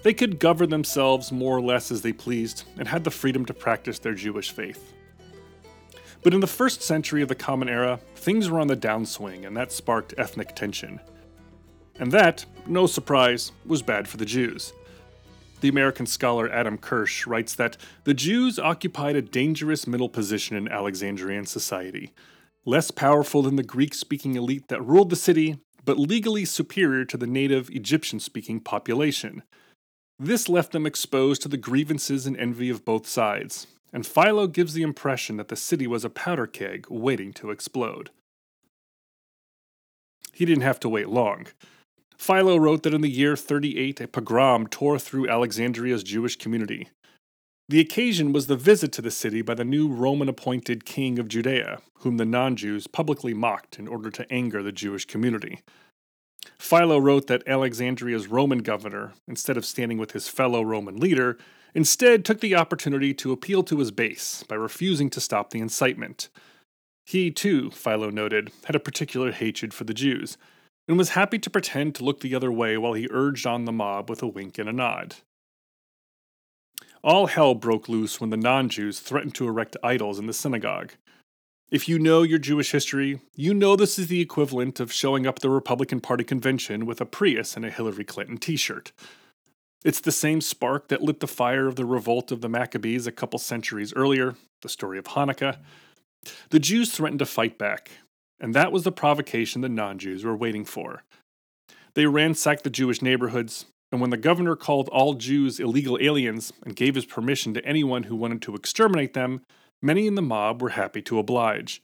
They 0.02 0.14
could 0.14 0.40
govern 0.40 0.70
themselves 0.70 1.30
more 1.30 1.56
or 1.56 1.60
less 1.60 1.92
as 1.92 2.02
they 2.02 2.12
pleased 2.12 2.64
and 2.76 2.88
had 2.88 3.04
the 3.04 3.12
freedom 3.12 3.44
to 3.46 3.54
practice 3.54 4.00
their 4.00 4.14
Jewish 4.14 4.50
faith. 4.50 4.94
But 6.22 6.34
in 6.34 6.40
the 6.40 6.48
first 6.48 6.82
century 6.82 7.22
of 7.22 7.28
the 7.28 7.36
Common 7.36 7.68
Era, 7.68 8.00
things 8.16 8.50
were 8.50 8.58
on 8.58 8.66
the 8.66 8.76
downswing, 8.76 9.46
and 9.46 9.56
that 9.56 9.70
sparked 9.70 10.12
ethnic 10.18 10.56
tension. 10.56 10.98
And 12.00 12.10
that, 12.10 12.44
no 12.66 12.88
surprise, 12.88 13.52
was 13.64 13.80
bad 13.80 14.08
for 14.08 14.16
the 14.16 14.26
Jews. 14.26 14.72
The 15.60 15.68
American 15.68 16.06
scholar 16.06 16.48
Adam 16.50 16.78
Kirsch 16.78 17.26
writes 17.26 17.54
that 17.54 17.76
the 18.04 18.14
Jews 18.14 18.58
occupied 18.58 19.16
a 19.16 19.22
dangerous 19.22 19.86
middle 19.86 20.08
position 20.08 20.56
in 20.56 20.68
Alexandrian 20.68 21.44
society, 21.44 22.12
less 22.64 22.90
powerful 22.90 23.42
than 23.42 23.56
the 23.56 23.62
Greek 23.62 23.92
speaking 23.92 24.36
elite 24.36 24.68
that 24.68 24.84
ruled 24.84 25.10
the 25.10 25.16
city, 25.16 25.58
but 25.84 25.98
legally 25.98 26.46
superior 26.46 27.04
to 27.04 27.16
the 27.16 27.26
native 27.26 27.68
Egyptian 27.70 28.20
speaking 28.20 28.60
population. 28.60 29.42
This 30.18 30.48
left 30.48 30.72
them 30.72 30.86
exposed 30.86 31.42
to 31.42 31.48
the 31.48 31.56
grievances 31.56 32.26
and 32.26 32.36
envy 32.38 32.70
of 32.70 32.84
both 32.84 33.06
sides, 33.06 33.66
and 33.92 34.06
Philo 34.06 34.46
gives 34.46 34.72
the 34.72 34.82
impression 34.82 35.36
that 35.36 35.48
the 35.48 35.56
city 35.56 35.86
was 35.86 36.04
a 36.04 36.10
powder 36.10 36.46
keg 36.46 36.86
waiting 36.88 37.32
to 37.34 37.50
explode. 37.50 38.10
He 40.32 40.46
didn't 40.46 40.62
have 40.62 40.80
to 40.80 40.88
wait 40.88 41.08
long. 41.08 41.48
Philo 42.20 42.58
wrote 42.58 42.82
that 42.82 42.92
in 42.92 43.00
the 43.00 43.08
year 43.08 43.34
38, 43.34 43.98
a 43.98 44.06
pogrom 44.06 44.66
tore 44.66 44.98
through 44.98 45.30
Alexandria's 45.30 46.02
Jewish 46.02 46.36
community. 46.36 46.90
The 47.66 47.80
occasion 47.80 48.34
was 48.34 48.46
the 48.46 48.56
visit 48.56 48.92
to 48.92 49.00
the 49.00 49.10
city 49.10 49.40
by 49.40 49.54
the 49.54 49.64
new 49.64 49.88
Roman 49.88 50.28
appointed 50.28 50.84
king 50.84 51.18
of 51.18 51.28
Judea, 51.28 51.80
whom 52.00 52.18
the 52.18 52.26
non 52.26 52.56
Jews 52.56 52.86
publicly 52.86 53.32
mocked 53.32 53.78
in 53.78 53.88
order 53.88 54.10
to 54.10 54.30
anger 54.30 54.62
the 54.62 54.70
Jewish 54.70 55.06
community. 55.06 55.60
Philo 56.58 56.98
wrote 56.98 57.26
that 57.28 57.48
Alexandria's 57.48 58.28
Roman 58.28 58.58
governor, 58.58 59.14
instead 59.26 59.56
of 59.56 59.64
standing 59.64 59.96
with 59.96 60.12
his 60.12 60.28
fellow 60.28 60.60
Roman 60.60 60.98
leader, 61.00 61.38
instead 61.74 62.26
took 62.26 62.40
the 62.40 62.54
opportunity 62.54 63.14
to 63.14 63.32
appeal 63.32 63.62
to 63.62 63.78
his 63.78 63.90
base 63.90 64.44
by 64.46 64.56
refusing 64.56 65.08
to 65.08 65.22
stop 65.22 65.50
the 65.50 65.60
incitement. 65.60 66.28
He, 67.06 67.30
too, 67.30 67.70
Philo 67.70 68.10
noted, 68.10 68.52
had 68.66 68.76
a 68.76 68.80
particular 68.80 69.32
hatred 69.32 69.72
for 69.72 69.84
the 69.84 69.94
Jews, 69.94 70.36
and 70.90 70.98
was 70.98 71.10
happy 71.10 71.38
to 71.38 71.48
pretend 71.48 71.94
to 71.94 72.02
look 72.02 72.18
the 72.18 72.34
other 72.34 72.50
way 72.50 72.76
while 72.76 72.94
he 72.94 73.06
urged 73.12 73.46
on 73.46 73.64
the 73.64 73.70
mob 73.70 74.10
with 74.10 74.24
a 74.24 74.26
wink 74.26 74.58
and 74.58 74.68
a 74.68 74.72
nod. 74.72 75.14
All 77.04 77.28
hell 77.28 77.54
broke 77.54 77.88
loose 77.88 78.20
when 78.20 78.30
the 78.30 78.36
non 78.36 78.68
Jews 78.68 78.98
threatened 78.98 79.36
to 79.36 79.46
erect 79.46 79.76
idols 79.84 80.18
in 80.18 80.26
the 80.26 80.32
synagogue. 80.32 80.94
If 81.70 81.88
you 81.88 82.00
know 82.00 82.22
your 82.22 82.40
Jewish 82.40 82.72
history, 82.72 83.20
you 83.36 83.54
know 83.54 83.76
this 83.76 84.00
is 84.00 84.08
the 84.08 84.20
equivalent 84.20 84.80
of 84.80 84.92
showing 84.92 85.28
up 85.28 85.36
at 85.36 85.42
the 85.42 85.48
Republican 85.48 86.00
Party 86.00 86.24
convention 86.24 86.86
with 86.86 87.00
a 87.00 87.06
Prius 87.06 87.54
and 87.54 87.64
a 87.64 87.70
Hillary 87.70 88.02
Clinton 88.02 88.36
t 88.36 88.56
shirt. 88.56 88.90
It's 89.84 90.00
the 90.00 90.10
same 90.10 90.40
spark 90.40 90.88
that 90.88 91.02
lit 91.02 91.20
the 91.20 91.28
fire 91.28 91.68
of 91.68 91.76
the 91.76 91.86
revolt 91.86 92.32
of 92.32 92.40
the 92.40 92.48
Maccabees 92.48 93.06
a 93.06 93.12
couple 93.12 93.38
centuries 93.38 93.94
earlier, 93.94 94.34
the 94.62 94.68
story 94.68 94.98
of 94.98 95.04
Hanukkah. 95.04 95.58
The 96.48 96.58
Jews 96.58 96.90
threatened 96.90 97.20
to 97.20 97.26
fight 97.26 97.58
back, 97.58 97.92
and 98.40 98.54
that 98.54 98.72
was 98.72 98.84
the 98.84 98.92
provocation 98.92 99.60
the 99.60 99.68
non 99.68 99.98
Jews 99.98 100.24
were 100.24 100.36
waiting 100.36 100.64
for. 100.64 101.04
They 101.94 102.06
ransacked 102.06 102.64
the 102.64 102.70
Jewish 102.70 103.02
neighborhoods, 103.02 103.66
and 103.92 104.00
when 104.00 104.10
the 104.10 104.16
governor 104.16 104.56
called 104.56 104.88
all 104.88 105.14
Jews 105.14 105.58
illegal 105.58 105.98
aliens 106.00 106.52
and 106.64 106.76
gave 106.76 106.94
his 106.94 107.04
permission 107.04 107.52
to 107.54 107.64
anyone 107.64 108.04
who 108.04 108.16
wanted 108.16 108.42
to 108.42 108.54
exterminate 108.54 109.14
them, 109.14 109.42
many 109.82 110.06
in 110.06 110.14
the 110.14 110.22
mob 110.22 110.62
were 110.62 110.70
happy 110.70 111.02
to 111.02 111.18
oblige. 111.18 111.82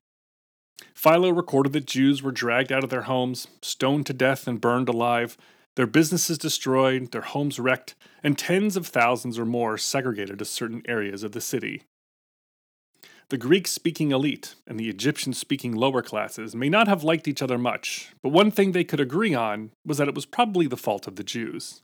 Philo 0.94 1.30
recorded 1.30 1.72
that 1.72 1.86
Jews 1.86 2.22
were 2.22 2.32
dragged 2.32 2.70
out 2.70 2.84
of 2.84 2.90
their 2.90 3.02
homes, 3.02 3.48
stoned 3.62 4.06
to 4.06 4.12
death, 4.12 4.46
and 4.46 4.60
burned 4.60 4.88
alive, 4.88 5.36
their 5.74 5.86
businesses 5.86 6.38
destroyed, 6.38 7.12
their 7.12 7.22
homes 7.22 7.58
wrecked, 7.58 7.94
and 8.22 8.38
tens 8.38 8.76
of 8.76 8.86
thousands 8.86 9.38
or 9.38 9.44
more 9.44 9.76
segregated 9.76 10.38
to 10.38 10.44
certain 10.44 10.82
areas 10.86 11.22
of 11.22 11.32
the 11.32 11.40
city. 11.40 11.82
The 13.28 13.38
Greek 13.38 13.66
speaking 13.66 14.12
elite 14.12 14.54
and 14.68 14.78
the 14.78 14.88
Egyptian 14.88 15.32
speaking 15.32 15.72
lower 15.72 16.00
classes 16.00 16.54
may 16.54 16.68
not 16.68 16.86
have 16.86 17.02
liked 17.02 17.26
each 17.26 17.42
other 17.42 17.58
much, 17.58 18.10
but 18.22 18.28
one 18.28 18.52
thing 18.52 18.70
they 18.70 18.84
could 18.84 19.00
agree 19.00 19.34
on 19.34 19.72
was 19.84 19.98
that 19.98 20.06
it 20.06 20.14
was 20.14 20.26
probably 20.26 20.68
the 20.68 20.76
fault 20.76 21.08
of 21.08 21.16
the 21.16 21.24
Jews. 21.24 21.82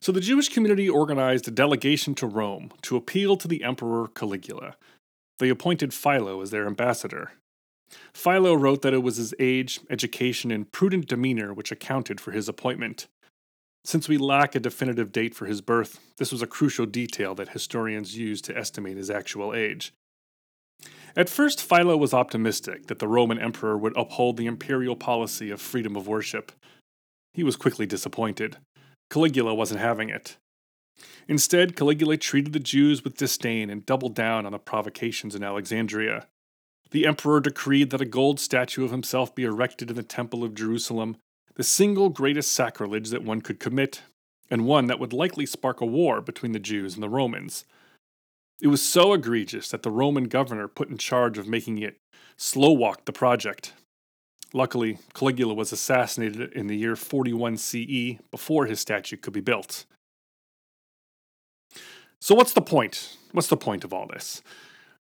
So 0.00 0.12
the 0.12 0.20
Jewish 0.20 0.50
community 0.50 0.86
organized 0.86 1.48
a 1.48 1.50
delegation 1.50 2.14
to 2.16 2.26
Rome 2.26 2.72
to 2.82 2.96
appeal 2.96 3.38
to 3.38 3.48
the 3.48 3.64
Emperor 3.64 4.08
Caligula. 4.08 4.76
They 5.38 5.48
appointed 5.48 5.94
Philo 5.94 6.42
as 6.42 6.50
their 6.50 6.66
ambassador. 6.66 7.32
Philo 8.12 8.52
wrote 8.52 8.82
that 8.82 8.92
it 8.92 9.02
was 9.02 9.16
his 9.16 9.32
age, 9.38 9.80
education, 9.88 10.50
and 10.50 10.70
prudent 10.70 11.06
demeanor 11.06 11.54
which 11.54 11.72
accounted 11.72 12.20
for 12.20 12.32
his 12.32 12.50
appointment. 12.50 13.06
Since 13.84 14.08
we 14.08 14.16
lack 14.16 14.54
a 14.54 14.60
definitive 14.60 15.12
date 15.12 15.34
for 15.34 15.46
his 15.46 15.60
birth, 15.60 16.00
this 16.16 16.32
was 16.32 16.40
a 16.40 16.46
crucial 16.46 16.86
detail 16.86 17.34
that 17.34 17.50
historians 17.50 18.16
used 18.16 18.44
to 18.46 18.56
estimate 18.56 18.96
his 18.96 19.10
actual 19.10 19.54
age. 19.54 19.92
At 21.16 21.28
first, 21.28 21.62
Philo 21.62 21.96
was 21.96 22.14
optimistic 22.14 22.86
that 22.86 22.98
the 22.98 23.06
Roman 23.06 23.38
emperor 23.38 23.76
would 23.76 23.96
uphold 23.96 24.36
the 24.36 24.46
imperial 24.46 24.96
policy 24.96 25.50
of 25.50 25.60
freedom 25.60 25.96
of 25.96 26.08
worship. 26.08 26.50
He 27.34 27.44
was 27.44 27.56
quickly 27.56 27.86
disappointed. 27.86 28.56
Caligula 29.10 29.54
wasn't 29.54 29.80
having 29.80 30.08
it. 30.08 30.36
Instead, 31.28 31.76
Caligula 31.76 32.16
treated 32.16 32.52
the 32.52 32.60
Jews 32.60 33.04
with 33.04 33.16
disdain 33.16 33.68
and 33.68 33.86
doubled 33.86 34.14
down 34.14 34.46
on 34.46 34.52
the 34.52 34.58
provocations 34.58 35.34
in 35.34 35.42
Alexandria. 35.42 36.26
The 36.90 37.06
emperor 37.06 37.40
decreed 37.40 37.90
that 37.90 38.00
a 38.00 38.06
gold 38.06 38.40
statue 38.40 38.84
of 38.84 38.90
himself 38.90 39.34
be 39.34 39.44
erected 39.44 39.90
in 39.90 39.96
the 39.96 40.02
Temple 40.02 40.44
of 40.44 40.54
Jerusalem, 40.54 41.16
the 41.56 41.62
single 41.62 42.08
greatest 42.08 42.52
sacrilege 42.52 43.10
that 43.10 43.24
one 43.24 43.40
could 43.40 43.60
commit, 43.60 44.02
and 44.50 44.66
one 44.66 44.86
that 44.86 44.98
would 44.98 45.12
likely 45.12 45.46
spark 45.46 45.80
a 45.80 45.86
war 45.86 46.20
between 46.20 46.52
the 46.52 46.58
Jews 46.58 46.94
and 46.94 47.02
the 47.02 47.08
Romans. 47.08 47.64
It 48.60 48.68
was 48.68 48.82
so 48.82 49.12
egregious 49.12 49.68
that 49.70 49.82
the 49.82 49.90
Roman 49.90 50.24
governor 50.24 50.68
put 50.68 50.88
in 50.88 50.98
charge 50.98 51.38
of 51.38 51.48
making 51.48 51.78
it 51.78 51.96
slow 52.36 52.72
walk 52.72 53.04
the 53.04 53.12
project 53.12 53.72
Luckily, 54.54 54.98
Caligula 55.14 55.52
was 55.52 55.72
assassinated 55.72 56.52
in 56.52 56.68
the 56.68 56.76
year 56.76 56.94
41 56.94 57.56
CE 57.56 58.20
before 58.30 58.66
his 58.66 58.78
statue 58.78 59.16
could 59.16 59.32
be 59.32 59.40
built. 59.40 59.84
So, 62.20 62.36
what's 62.36 62.52
the 62.52 62.62
point? 62.62 63.16
What's 63.32 63.48
the 63.48 63.56
point 63.56 63.82
of 63.82 63.92
all 63.92 64.06
this? 64.06 64.42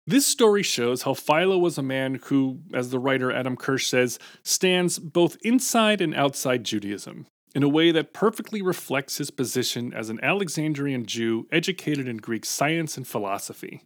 This 0.06 0.26
story 0.26 0.62
shows 0.62 1.02
how 1.02 1.14
Philo 1.14 1.56
was 1.56 1.78
a 1.78 1.82
man 1.82 2.20
who, 2.24 2.60
as 2.74 2.90
the 2.90 2.98
writer 2.98 3.32
Adam 3.32 3.56
Kirsch 3.56 3.86
says, 3.86 4.18
stands 4.42 4.98
both 4.98 5.38
inside 5.42 6.02
and 6.02 6.14
outside 6.14 6.64
Judaism 6.64 7.26
in 7.54 7.62
a 7.62 7.68
way 7.68 7.90
that 7.92 8.12
perfectly 8.12 8.60
reflects 8.60 9.18
his 9.18 9.30
position 9.30 9.94
as 9.94 10.10
an 10.10 10.18
Alexandrian 10.22 11.06
Jew 11.06 11.46
educated 11.50 12.06
in 12.06 12.18
Greek 12.18 12.44
science 12.44 12.96
and 12.96 13.06
philosophy. 13.06 13.82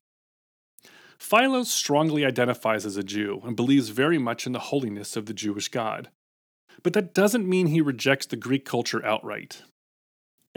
Philo 1.19 1.63
strongly 1.65 2.25
identifies 2.25 2.87
as 2.87 2.97
a 2.97 3.03
Jew 3.05 3.43
and 3.45 3.55
believes 3.55 3.91
very 3.91 4.19
much 4.19 4.47
in 4.47 4.53
the 4.53 4.59
holiness 4.59 5.17
of 5.17 5.27
the 5.27 5.35
Jewish 5.35 5.69
God. 5.69 6.09
But 6.83 6.95
that 6.95 7.15
doesn't 7.15 7.49
mean 7.49 7.67
he 7.67 7.81
rejects 7.81 8.27
the 8.27 8.37
Greek 8.37 8.65
culture 8.65 9.05
outright. 9.05 9.63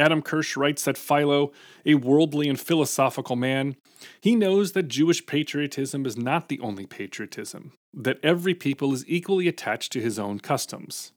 Adam 0.02 0.22
Kirsch 0.22 0.58
writes 0.58 0.84
that 0.86 0.98
Philo, 0.98 1.52
a 1.86 1.94
worldly 1.94 2.50
and 2.50 2.60
philosophical 2.60 3.36
man, 3.36 3.76
he 4.20 4.36
knows 4.36 4.72
that 4.72 4.88
Jewish 4.88 5.26
patriotism 5.26 6.06
is 6.06 6.18
not 6.18 6.50
the 6.50 6.60
only 6.60 6.88
patriotism, 6.88 7.74
that 7.94 8.20
every 8.24 8.56
people 8.56 8.94
is 8.94 9.06
equally 9.08 9.48
attached 9.48 9.92
to 9.92 10.02
his 10.02 10.18
own 10.18 10.40
customs. 10.40 11.12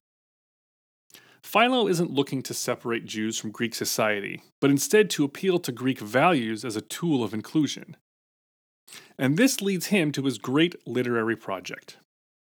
Philo 1.42 1.88
isn't 1.88 2.10
looking 2.10 2.42
to 2.42 2.54
separate 2.54 3.06
Jews 3.06 3.38
from 3.38 3.50
Greek 3.50 3.74
society, 3.74 4.42
but 4.60 4.70
instead 4.70 5.08
to 5.10 5.24
appeal 5.24 5.58
to 5.60 5.72
Greek 5.72 6.00
values 6.00 6.64
as 6.64 6.76
a 6.76 6.80
tool 6.80 7.24
of 7.24 7.34
inclusion. 7.34 7.96
And 9.18 9.36
this 9.36 9.62
leads 9.62 9.86
him 9.86 10.12
to 10.12 10.24
his 10.24 10.38
great 10.38 10.74
literary 10.86 11.36
project, 11.36 11.96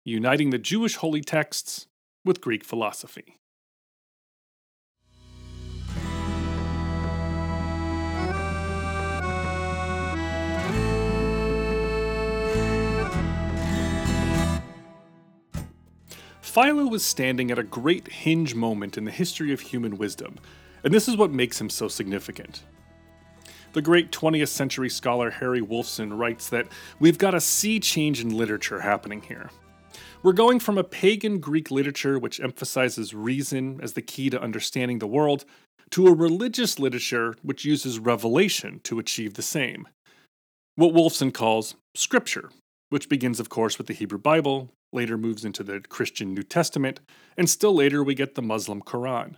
uniting 0.05 0.51
the 0.51 0.59
Jewish 0.59 0.97
holy 0.97 1.23
texts 1.23 1.87
with 2.25 2.41
Greek 2.41 2.65
philosophy. 2.65 3.37
Philo 16.51 16.85
was 16.87 17.05
standing 17.05 17.53
at 17.53 17.61
a 17.61 17.63
great 17.63 18.09
hinge 18.09 18.57
moment 18.57 18.99
in 18.99 19.05
the 19.05 19.13
history 19.13 19.53
of 19.53 19.61
human 19.61 19.97
wisdom, 19.97 20.37
and 20.83 20.93
this 20.93 21.07
is 21.07 21.17
what 21.17 21.31
makes 21.31 21.61
him 21.61 21.71
so 21.71 21.87
significant. 21.87 22.65
The 23.73 23.81
great 23.81 24.11
20th 24.11 24.49
century 24.49 24.91
scholar 24.91 25.31
Harry 25.31 25.61
Wolfson 25.61 26.19
writes 26.19 26.49
that 26.49 26.67
we've 26.99 27.19
got 27.19 27.37
a 27.37 27.41
sea 27.41 27.79
change 27.79 28.21
in 28.21 28.37
literature 28.37 28.81
happening 28.81 29.23
here. 29.23 29.49
We're 30.25 30.33
going 30.33 30.59
from 30.59 30.77
a 30.77 30.83
pagan 30.83 31.39
Greek 31.39 31.71
literature 31.71 32.19
which 32.19 32.41
emphasizes 32.41 33.15
reason 33.15 33.79
as 33.81 33.93
the 33.93 34.03
key 34.03 34.29
to 34.31 34.43
understanding 34.43 34.99
the 34.99 35.07
world 35.07 35.45
to 35.91 36.09
a 36.09 36.13
religious 36.13 36.81
literature 36.81 37.37
which 37.43 37.65
uses 37.65 38.01
revelation 38.01 38.81
to 38.83 38.99
achieve 38.99 39.35
the 39.35 39.43
same. 39.43 39.87
What 40.75 40.95
Wolfson 40.95 41.33
calls 41.33 41.77
scripture, 41.95 42.51
which 42.89 43.09
begins, 43.09 43.39
of 43.39 43.51
course, 43.51 43.79
with 43.79 43.87
the 43.87 43.95
Hebrew 43.95 44.19
Bible, 44.19 44.71
later 44.93 45.17
moves 45.17 45.45
into 45.45 45.63
the 45.63 45.81
Christian 45.81 46.35
New 46.35 46.43
Testament, 46.43 47.01
and 47.37 47.49
still 47.49 47.75
later 47.75 48.03
we 48.03 48.15
get 48.15 48.35
the 48.35 48.43
Muslim 48.43 48.83
Quran. 48.83 49.37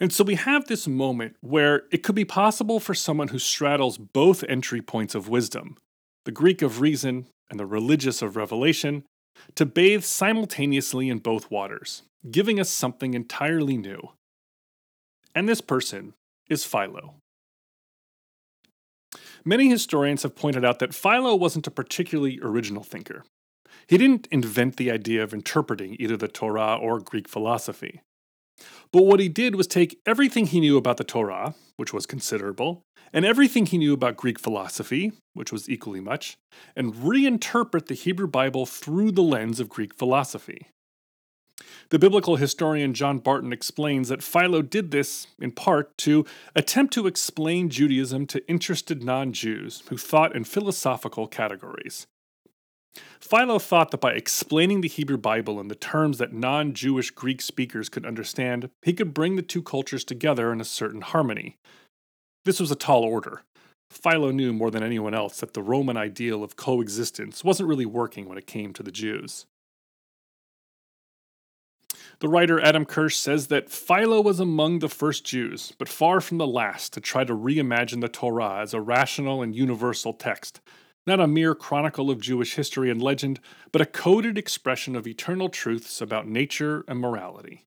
And 0.00 0.12
so 0.12 0.24
we 0.24 0.36
have 0.36 0.66
this 0.66 0.86
moment 0.86 1.36
where 1.40 1.82
it 1.90 2.02
could 2.02 2.14
be 2.14 2.24
possible 2.24 2.80
for 2.80 2.94
someone 2.94 3.28
who 3.28 3.38
straddles 3.38 3.98
both 3.98 4.44
entry 4.44 4.80
points 4.80 5.14
of 5.14 5.28
wisdom, 5.28 5.76
the 6.24 6.32
Greek 6.32 6.62
of 6.62 6.80
reason 6.80 7.26
and 7.50 7.58
the 7.58 7.66
religious 7.66 8.22
of 8.22 8.36
revelation, 8.36 9.04
to 9.54 9.66
bathe 9.66 10.04
simultaneously 10.04 11.08
in 11.08 11.18
both 11.18 11.50
waters, 11.50 12.02
giving 12.30 12.58
us 12.60 12.70
something 12.70 13.14
entirely 13.14 13.76
new. 13.76 14.10
And 15.34 15.48
this 15.48 15.60
person 15.60 16.14
is 16.48 16.64
Philo. 16.64 17.14
Many 19.44 19.68
historians 19.68 20.22
have 20.24 20.36
pointed 20.36 20.64
out 20.64 20.78
that 20.80 20.94
Philo 20.94 21.34
wasn't 21.34 21.66
a 21.66 21.70
particularly 21.70 22.38
original 22.42 22.82
thinker. 22.82 23.24
He 23.88 23.96
didn't 23.96 24.28
invent 24.30 24.76
the 24.76 24.90
idea 24.90 25.22
of 25.22 25.32
interpreting 25.32 25.96
either 25.98 26.16
the 26.16 26.28
Torah 26.28 26.76
or 26.76 27.00
Greek 27.00 27.26
philosophy. 27.26 28.02
But 28.92 29.04
what 29.04 29.18
he 29.18 29.30
did 29.30 29.54
was 29.54 29.66
take 29.66 29.98
everything 30.04 30.46
he 30.46 30.60
knew 30.60 30.76
about 30.76 30.98
the 30.98 31.04
Torah, 31.04 31.54
which 31.76 31.94
was 31.94 32.04
considerable, 32.04 32.82
and 33.14 33.24
everything 33.24 33.64
he 33.64 33.78
knew 33.78 33.94
about 33.94 34.18
Greek 34.18 34.38
philosophy, 34.38 35.12
which 35.32 35.52
was 35.52 35.70
equally 35.70 36.00
much, 36.00 36.36
and 36.76 36.94
reinterpret 36.94 37.86
the 37.86 37.94
Hebrew 37.94 38.26
Bible 38.26 38.66
through 38.66 39.12
the 39.12 39.22
lens 39.22 39.58
of 39.58 39.70
Greek 39.70 39.94
philosophy. 39.94 40.66
The 41.88 41.98
biblical 41.98 42.36
historian 42.36 42.92
John 42.92 43.18
Barton 43.18 43.52
explains 43.52 44.08
that 44.08 44.22
Philo 44.22 44.60
did 44.60 44.90
this, 44.90 45.28
in 45.40 45.52
part, 45.52 45.96
to 45.98 46.26
attempt 46.54 46.92
to 46.94 47.06
explain 47.06 47.70
Judaism 47.70 48.26
to 48.26 48.46
interested 48.48 49.02
non 49.02 49.32
Jews 49.32 49.82
who 49.88 49.96
thought 49.96 50.36
in 50.36 50.44
philosophical 50.44 51.26
categories, 51.26 52.06
Philo 53.20 53.58
thought 53.58 53.90
that 53.90 54.00
by 54.00 54.12
explaining 54.12 54.80
the 54.80 54.88
Hebrew 54.88 55.18
Bible 55.18 55.60
in 55.60 55.68
the 55.68 55.74
terms 55.74 56.18
that 56.18 56.32
non 56.32 56.72
Jewish 56.72 57.10
Greek 57.10 57.42
speakers 57.42 57.88
could 57.88 58.06
understand, 58.06 58.70
he 58.82 58.92
could 58.92 59.12
bring 59.12 59.36
the 59.36 59.42
two 59.42 59.62
cultures 59.62 60.04
together 60.04 60.52
in 60.52 60.60
a 60.60 60.64
certain 60.64 61.02
harmony. 61.02 61.56
This 62.44 62.60
was 62.60 62.70
a 62.70 62.76
tall 62.76 63.02
order. 63.04 63.42
Philo 63.90 64.30
knew 64.30 64.52
more 64.52 64.70
than 64.70 64.82
anyone 64.82 65.14
else 65.14 65.40
that 65.40 65.54
the 65.54 65.62
Roman 65.62 65.96
ideal 65.96 66.44
of 66.44 66.56
coexistence 66.56 67.42
wasn't 67.42 67.68
really 67.68 67.86
working 67.86 68.28
when 68.28 68.38
it 68.38 68.46
came 68.46 68.72
to 68.74 68.82
the 68.82 68.92
Jews. 68.92 69.46
The 72.20 72.28
writer 72.28 72.60
Adam 72.60 72.84
Kirsch 72.84 73.16
says 73.16 73.46
that 73.46 73.70
Philo 73.70 74.20
was 74.20 74.40
among 74.40 74.80
the 74.80 74.88
first 74.88 75.24
Jews, 75.24 75.72
but 75.78 75.88
far 75.88 76.20
from 76.20 76.38
the 76.38 76.46
last 76.46 76.92
to 76.94 77.00
try 77.00 77.24
to 77.24 77.34
reimagine 77.34 78.00
the 78.00 78.08
Torah 78.08 78.60
as 78.60 78.74
a 78.74 78.80
rational 78.80 79.40
and 79.40 79.54
universal 79.54 80.12
text 80.12 80.60
not 81.08 81.20
a 81.20 81.26
mere 81.26 81.54
chronicle 81.54 82.10
of 82.10 82.20
Jewish 82.20 82.54
history 82.54 82.90
and 82.90 83.02
legend, 83.02 83.40
but 83.72 83.80
a 83.80 83.86
coded 83.86 84.38
expression 84.38 84.94
of 84.94 85.06
eternal 85.06 85.48
truths 85.48 86.00
about 86.00 86.28
nature 86.28 86.84
and 86.86 87.00
morality. 87.00 87.64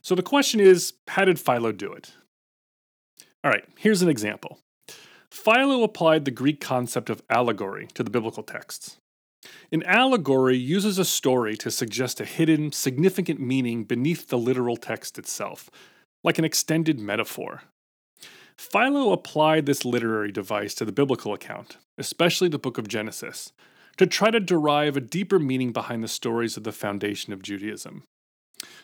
So 0.00 0.14
the 0.14 0.22
question 0.22 0.60
is 0.60 0.94
how 1.08 1.24
did 1.24 1.38
Philo 1.38 1.72
do 1.72 1.92
it? 1.92 2.12
All 3.44 3.50
right, 3.50 3.64
here's 3.76 4.02
an 4.02 4.08
example. 4.08 4.60
Philo 5.30 5.82
applied 5.82 6.24
the 6.24 6.30
Greek 6.30 6.60
concept 6.60 7.10
of 7.10 7.22
allegory 7.28 7.88
to 7.94 8.02
the 8.02 8.10
biblical 8.10 8.42
texts. 8.42 8.98
An 9.72 9.82
allegory 9.82 10.56
uses 10.56 10.98
a 10.98 11.04
story 11.04 11.56
to 11.56 11.70
suggest 11.70 12.20
a 12.20 12.24
hidden, 12.24 12.70
significant 12.70 13.40
meaning 13.40 13.82
beneath 13.84 14.28
the 14.28 14.38
literal 14.38 14.76
text 14.76 15.18
itself, 15.18 15.68
like 16.22 16.38
an 16.38 16.44
extended 16.44 17.00
metaphor. 17.00 17.62
Philo 18.62 19.10
applied 19.10 19.66
this 19.66 19.84
literary 19.84 20.30
device 20.30 20.72
to 20.74 20.84
the 20.84 20.92
biblical 20.92 21.34
account, 21.34 21.78
especially 21.98 22.48
the 22.48 22.60
book 22.60 22.78
of 22.78 22.86
Genesis, 22.86 23.52
to 23.96 24.06
try 24.06 24.30
to 24.30 24.38
derive 24.38 24.96
a 24.96 25.00
deeper 25.00 25.40
meaning 25.40 25.72
behind 25.72 26.02
the 26.02 26.08
stories 26.08 26.56
of 26.56 26.62
the 26.62 26.70
foundation 26.70 27.32
of 27.32 27.42
Judaism. 27.42 28.04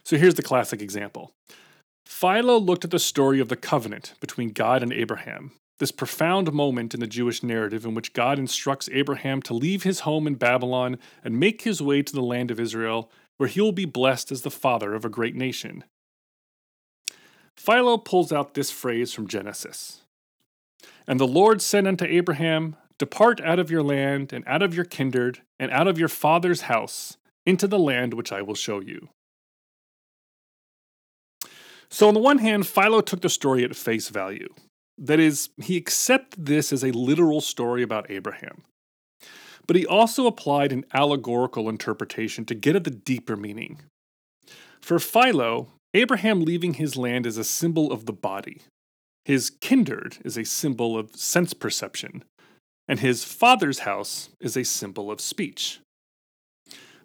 So 0.04 0.18
here's 0.18 0.34
the 0.34 0.42
classic 0.42 0.82
example 0.82 1.32
Philo 2.04 2.58
looked 2.58 2.84
at 2.84 2.90
the 2.90 2.98
story 2.98 3.38
of 3.38 3.48
the 3.48 3.56
covenant 3.56 4.14
between 4.20 4.50
God 4.50 4.82
and 4.82 4.92
Abraham, 4.92 5.52
this 5.78 5.92
profound 5.92 6.52
moment 6.52 6.92
in 6.92 6.98
the 6.98 7.06
Jewish 7.06 7.44
narrative 7.44 7.84
in 7.84 7.94
which 7.94 8.12
God 8.12 8.36
instructs 8.36 8.90
Abraham 8.92 9.40
to 9.42 9.54
leave 9.54 9.84
his 9.84 10.00
home 10.00 10.26
in 10.26 10.34
Babylon 10.34 10.98
and 11.22 11.38
make 11.38 11.62
his 11.62 11.80
way 11.80 12.02
to 12.02 12.12
the 12.12 12.20
land 12.20 12.50
of 12.50 12.58
Israel, 12.58 13.12
where 13.36 13.48
he 13.48 13.60
will 13.60 13.72
be 13.72 13.84
blessed 13.84 14.32
as 14.32 14.42
the 14.42 14.50
father 14.50 14.92
of 14.92 15.04
a 15.04 15.08
great 15.08 15.36
nation. 15.36 15.84
Philo 17.58 17.98
pulls 17.98 18.32
out 18.32 18.54
this 18.54 18.70
phrase 18.70 19.12
from 19.12 19.26
Genesis 19.26 20.02
And 21.08 21.18
the 21.18 21.26
Lord 21.26 21.60
said 21.60 21.88
unto 21.88 22.04
Abraham, 22.04 22.76
Depart 22.98 23.40
out 23.40 23.58
of 23.58 23.70
your 23.70 23.82
land, 23.82 24.32
and 24.32 24.44
out 24.46 24.62
of 24.62 24.74
your 24.74 24.84
kindred, 24.84 25.42
and 25.58 25.70
out 25.72 25.88
of 25.88 25.98
your 25.98 26.08
father's 26.08 26.62
house, 26.62 27.16
into 27.44 27.66
the 27.66 27.78
land 27.78 28.14
which 28.14 28.30
I 28.30 28.42
will 28.42 28.54
show 28.54 28.80
you. 28.80 29.08
So, 31.90 32.06
on 32.06 32.14
the 32.14 32.20
one 32.20 32.38
hand, 32.38 32.66
Philo 32.66 33.00
took 33.00 33.22
the 33.22 33.28
story 33.28 33.64
at 33.64 33.74
face 33.74 34.08
value. 34.08 34.54
That 34.96 35.18
is, 35.18 35.50
he 35.60 35.76
accepted 35.76 36.46
this 36.46 36.72
as 36.72 36.84
a 36.84 36.92
literal 36.92 37.40
story 37.40 37.82
about 37.82 38.10
Abraham. 38.10 38.62
But 39.66 39.76
he 39.76 39.84
also 39.84 40.26
applied 40.26 40.72
an 40.72 40.84
allegorical 40.94 41.68
interpretation 41.68 42.44
to 42.46 42.54
get 42.54 42.76
at 42.76 42.84
the 42.84 42.90
deeper 42.90 43.36
meaning. 43.36 43.80
For 44.80 44.98
Philo, 44.98 45.68
Abraham 45.94 46.42
leaving 46.42 46.74
his 46.74 46.96
land 46.96 47.26
is 47.26 47.38
a 47.38 47.44
symbol 47.44 47.92
of 47.92 48.06
the 48.06 48.12
body. 48.12 48.62
His 49.24 49.50
kindred 49.50 50.18
is 50.24 50.36
a 50.36 50.44
symbol 50.44 50.98
of 50.98 51.16
sense 51.16 51.54
perception, 51.54 52.24
and 52.86 53.00
his 53.00 53.24
father's 53.24 53.80
house 53.80 54.30
is 54.40 54.56
a 54.56 54.64
symbol 54.64 55.10
of 55.10 55.20
speech. 55.20 55.80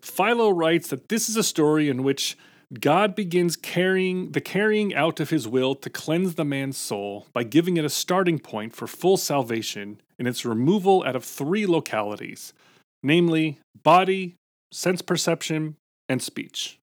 Philo 0.02 0.50
writes 0.50 0.90
that 0.90 1.10
this 1.10 1.30
is 1.30 1.38
a 1.38 1.44
story 1.44 1.90
in 1.90 2.04
which 2.04 2.38
God 2.80 3.16
begins 3.16 3.56
carrying 3.56 4.32
the 4.32 4.42
carrying 4.42 4.94
out 4.96 5.20
of 5.20 5.30
his 5.30 5.48
will 5.48 5.76
to 5.76 5.90
cleanse 5.90 6.36
the 6.36 6.46
man's 6.46 6.78
soul 6.78 7.28
by 7.32 7.44
giving 7.44 7.78
it 7.78 7.86
a 7.86 7.90
starting 7.90 8.40
point 8.40 8.76
for 8.76 8.88
full 8.88 9.18
salvation 9.18 10.02
in 10.18 10.28
its 10.28 10.44
removal 10.44 11.04
out 11.06 11.16
of 11.16 11.24
three 11.24 11.66
localities, 11.66 12.54
namely 13.02 13.60
body, 13.84 14.36
sense 14.72 15.02
perception, 15.02 15.76
and 16.10 16.22
speech. 16.22 16.80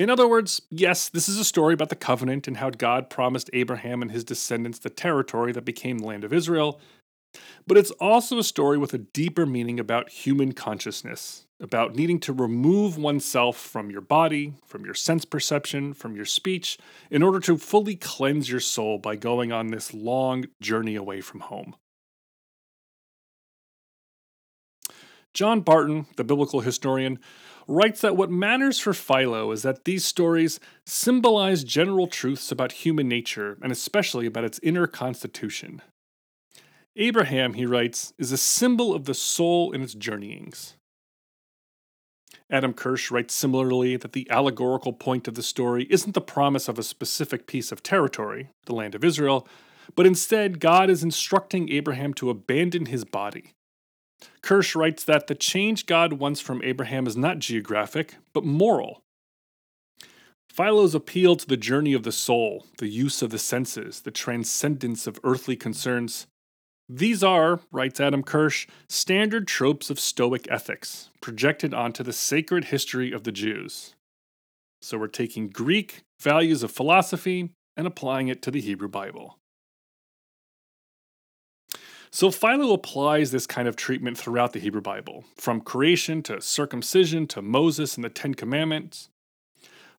In 0.00 0.08
other 0.08 0.26
words, 0.26 0.62
yes, 0.70 1.10
this 1.10 1.28
is 1.28 1.36
a 1.36 1.44
story 1.44 1.74
about 1.74 1.90
the 1.90 1.94
covenant 1.94 2.48
and 2.48 2.56
how 2.56 2.70
God 2.70 3.10
promised 3.10 3.50
Abraham 3.52 4.00
and 4.00 4.10
his 4.10 4.24
descendants 4.24 4.78
the 4.78 4.88
territory 4.88 5.52
that 5.52 5.66
became 5.66 5.98
the 5.98 6.06
land 6.06 6.24
of 6.24 6.32
Israel, 6.32 6.80
but 7.66 7.76
it's 7.76 7.90
also 7.90 8.38
a 8.38 8.42
story 8.42 8.78
with 8.78 8.94
a 8.94 8.98
deeper 8.98 9.44
meaning 9.44 9.78
about 9.78 10.08
human 10.08 10.52
consciousness, 10.52 11.44
about 11.60 11.96
needing 11.96 12.18
to 12.20 12.32
remove 12.32 12.96
oneself 12.96 13.58
from 13.58 13.90
your 13.90 14.00
body, 14.00 14.54
from 14.64 14.86
your 14.86 14.94
sense 14.94 15.26
perception, 15.26 15.92
from 15.92 16.16
your 16.16 16.24
speech, 16.24 16.78
in 17.10 17.22
order 17.22 17.38
to 17.38 17.58
fully 17.58 17.94
cleanse 17.94 18.48
your 18.48 18.58
soul 18.58 18.96
by 18.96 19.16
going 19.16 19.52
on 19.52 19.66
this 19.66 19.92
long 19.92 20.46
journey 20.62 20.96
away 20.96 21.20
from 21.20 21.40
home. 21.40 21.76
John 25.34 25.60
Barton, 25.60 26.06
the 26.16 26.24
biblical 26.24 26.60
historian, 26.60 27.18
writes 27.70 28.00
that 28.00 28.16
what 28.16 28.30
matters 28.30 28.80
for 28.80 28.92
Philo 28.92 29.52
is 29.52 29.62
that 29.62 29.84
these 29.84 30.04
stories 30.04 30.58
symbolize 30.84 31.62
general 31.62 32.08
truths 32.08 32.50
about 32.50 32.72
human 32.72 33.08
nature 33.08 33.56
and 33.62 33.70
especially 33.70 34.26
about 34.26 34.42
its 34.42 34.58
inner 34.60 34.88
constitution. 34.88 35.80
Abraham, 36.96 37.54
he 37.54 37.64
writes, 37.64 38.12
is 38.18 38.32
a 38.32 38.36
symbol 38.36 38.92
of 38.92 39.04
the 39.04 39.14
soul 39.14 39.70
in 39.70 39.82
its 39.82 39.94
journeyings. 39.94 40.74
Adam 42.50 42.72
Kirsch 42.72 43.12
writes 43.12 43.32
similarly 43.32 43.96
that 43.96 44.14
the 44.14 44.28
allegorical 44.28 44.92
point 44.92 45.28
of 45.28 45.36
the 45.36 45.42
story 45.42 45.86
isn't 45.88 46.14
the 46.14 46.20
promise 46.20 46.66
of 46.66 46.76
a 46.76 46.82
specific 46.82 47.46
piece 47.46 47.70
of 47.70 47.84
territory, 47.84 48.50
the 48.66 48.74
land 48.74 48.96
of 48.96 49.04
Israel, 49.04 49.46
but 49.94 50.06
instead 50.06 50.58
God 50.58 50.90
is 50.90 51.04
instructing 51.04 51.70
Abraham 51.70 52.14
to 52.14 52.30
abandon 52.30 52.86
his 52.86 53.04
body. 53.04 53.52
Kirsch 54.42 54.74
writes 54.74 55.04
that 55.04 55.26
the 55.26 55.34
change 55.34 55.86
God 55.86 56.14
wants 56.14 56.40
from 56.40 56.62
Abraham 56.62 57.06
is 57.06 57.16
not 57.16 57.38
geographic, 57.38 58.16
but 58.32 58.44
moral. 58.44 59.02
Philo's 60.48 60.94
appeal 60.94 61.36
to 61.36 61.46
the 61.46 61.56
journey 61.56 61.92
of 61.92 62.02
the 62.02 62.12
soul, 62.12 62.66
the 62.78 62.88
use 62.88 63.22
of 63.22 63.30
the 63.30 63.38
senses, 63.38 64.00
the 64.00 64.10
transcendence 64.10 65.06
of 65.06 65.20
earthly 65.22 65.56
concerns, 65.56 66.26
these 66.92 67.22
are, 67.22 67.60
writes 67.70 68.00
Adam 68.00 68.24
Kirsch, 68.24 68.66
standard 68.88 69.46
tropes 69.46 69.90
of 69.90 70.00
Stoic 70.00 70.50
ethics 70.50 71.10
projected 71.20 71.72
onto 71.72 72.02
the 72.02 72.12
sacred 72.12 72.64
history 72.64 73.12
of 73.12 73.22
the 73.22 73.30
Jews. 73.30 73.94
So 74.82 74.98
we're 74.98 75.06
taking 75.06 75.50
Greek 75.50 76.02
values 76.20 76.64
of 76.64 76.72
philosophy 76.72 77.50
and 77.76 77.86
applying 77.86 78.26
it 78.26 78.42
to 78.42 78.50
the 78.50 78.60
Hebrew 78.60 78.88
Bible. 78.88 79.38
So 82.12 82.32
Philo 82.32 82.72
applies 82.72 83.30
this 83.30 83.46
kind 83.46 83.68
of 83.68 83.76
treatment 83.76 84.18
throughout 84.18 84.52
the 84.52 84.58
Hebrew 84.58 84.80
Bible, 84.80 85.24
from 85.36 85.60
creation 85.60 86.24
to 86.24 86.40
circumcision 86.40 87.28
to 87.28 87.40
Moses 87.40 87.94
and 87.94 88.04
the 88.04 88.08
Ten 88.08 88.34
Commandments. 88.34 89.10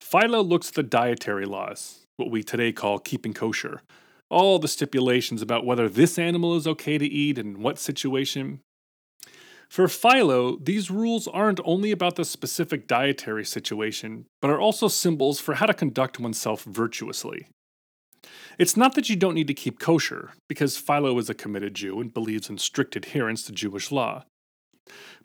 Philo 0.01 0.41
looks 0.41 0.69
at 0.69 0.75
the 0.75 0.83
dietary 0.83 1.45
laws, 1.45 2.05
what 2.17 2.29
we 2.29 2.43
today 2.43 2.73
call 2.73 2.99
keeping 2.99 3.33
kosher, 3.33 3.81
all 4.29 4.59
the 4.59 4.67
stipulations 4.67 5.41
about 5.41 5.65
whether 5.65 5.87
this 5.87 6.19
animal 6.19 6.57
is 6.57 6.67
okay 6.67 6.97
to 6.97 7.05
eat 7.05 7.37
and 7.37 7.59
what 7.59 7.79
situation. 7.79 8.59
For 9.69 9.87
Philo, 9.87 10.57
these 10.57 10.91
rules 10.91 11.29
aren't 11.29 11.61
only 11.63 11.91
about 11.91 12.17
the 12.17 12.25
specific 12.25 12.87
dietary 12.87 13.45
situation, 13.45 14.25
but 14.41 14.51
are 14.51 14.59
also 14.59 14.89
symbols 14.89 15.39
for 15.39 15.53
how 15.55 15.65
to 15.65 15.73
conduct 15.73 16.19
oneself 16.19 16.63
virtuously. 16.65 17.47
It's 18.57 18.77
not 18.77 18.95
that 18.95 19.09
you 19.09 19.15
don't 19.15 19.33
need 19.33 19.47
to 19.47 19.53
keep 19.53 19.79
kosher, 19.79 20.31
because 20.47 20.77
Philo 20.77 21.17
is 21.17 21.29
a 21.29 21.33
committed 21.33 21.73
Jew 21.73 21.99
and 21.99 22.13
believes 22.13 22.49
in 22.49 22.57
strict 22.57 22.95
adherence 22.95 23.43
to 23.43 23.51
Jewish 23.51 23.91
law. 23.91 24.25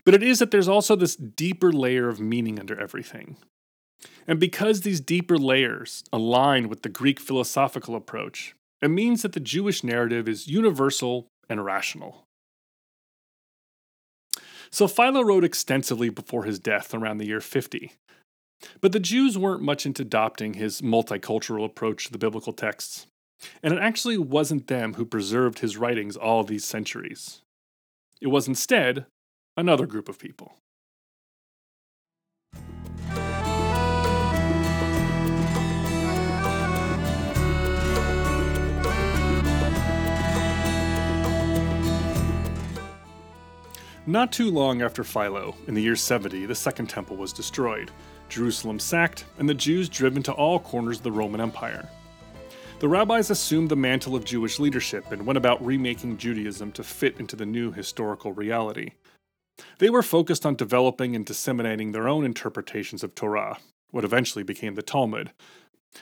But 0.05 0.15
it 0.15 0.23
is 0.23 0.39
that 0.39 0.51
there's 0.51 0.69
also 0.69 0.97
this 0.97 1.17
deeper 1.17 1.73
layer 1.73 2.09
of 2.09 2.21
meaning 2.21 2.59
under 2.59 2.81
everything. 2.81 3.37
And 4.27 4.39
because 4.39 4.81
these 4.81 5.01
deeper 5.01 5.39
layers 5.39 6.05
align 6.13 6.69
with 6.69 6.83
the 6.83 6.89
Greek 6.89 7.21
philosophical 7.21 7.97
approach, 7.97 8.55
it 8.83 8.89
means 8.89 9.23
that 9.23 9.33
the 9.33 9.41
Jewish 9.41 9.83
narrative 9.83 10.29
is 10.29 10.49
universal 10.49 11.29
and 11.49 11.65
rational. 11.65 12.25
So 14.71 14.87
Philo 14.87 15.23
wrote 15.23 15.45
extensively 15.45 16.09
before 16.09 16.45
his 16.45 16.59
death 16.59 16.93
around 16.93 17.19
the 17.19 17.27
year 17.27 17.41
50. 17.41 17.93
But 18.81 18.93
the 18.93 19.01
Jews 19.01 19.37
weren't 19.37 19.63
much 19.63 19.87
into 19.87 20.03
adopting 20.03 20.55
his 20.55 20.81
multicultural 20.81 21.65
approach 21.65 22.07
to 22.07 22.13
the 22.13 22.19
biblical 22.19 22.53
texts, 22.53 23.07
and 23.63 23.73
it 23.75 23.81
actually 23.81 24.19
wasn't 24.19 24.67
them 24.67 24.95
who 24.95 25.05
preserved 25.05 25.59
his 25.59 25.77
writings 25.77 26.17
all 26.17 26.43
these 26.45 26.65
centuries. 26.65 27.43
It 28.21 28.29
was 28.29 28.49
instead 28.49 29.07
another 29.57 29.87
group 29.87 30.09
of 30.09 30.19
people. 30.19 30.59
Not 44.09 44.31
too 44.31 44.53
long 44.53 44.83
after 44.83 45.03
Philo, 45.03 45.57
in 45.67 45.75
the 45.75 45.83
year 45.83 45.97
70, 45.97 46.47
the 46.47 46.55
Second 46.55 46.89
Temple 46.89 47.17
was 47.17 47.33
destroyed, 47.33 47.91
Jerusalem 48.29 48.79
sacked, 48.79 49.25
and 49.39 49.49
the 49.49 49.55
Jews 49.55 49.89
driven 49.89 50.23
to 50.25 50.33
all 50.33 50.59
corners 50.59 50.99
of 50.99 51.03
the 51.05 51.13
Roman 51.13 51.41
Empire. 51.41 51.89
The 52.79 52.89
rabbis 52.89 53.31
assumed 53.31 53.71
the 53.71 53.77
mantle 53.77 54.15
of 54.15 54.25
Jewish 54.25 54.59
leadership 54.59 55.11
and 55.11 55.25
went 55.25 55.39
about 55.39 55.65
remaking 55.65 56.19
Judaism 56.19 56.73
to 56.73 56.85
fit 56.85 57.19
into 57.19 57.35
the 57.35 57.47
new 57.47 57.73
historical 57.73 58.33
reality. 58.33 58.93
They 59.79 59.89
were 59.89 60.03
focused 60.03 60.45
on 60.45 60.57
developing 60.57 61.17
and 61.17 61.25
disseminating 61.25 61.93
their 61.93 62.09
own 62.09 62.25
interpretations 62.25 63.03
of 63.03 63.15
Torah, 63.15 63.59
what 63.91 64.05
eventually 64.05 64.43
became 64.43 64.75
the 64.75 64.83
Talmud. 64.83 65.33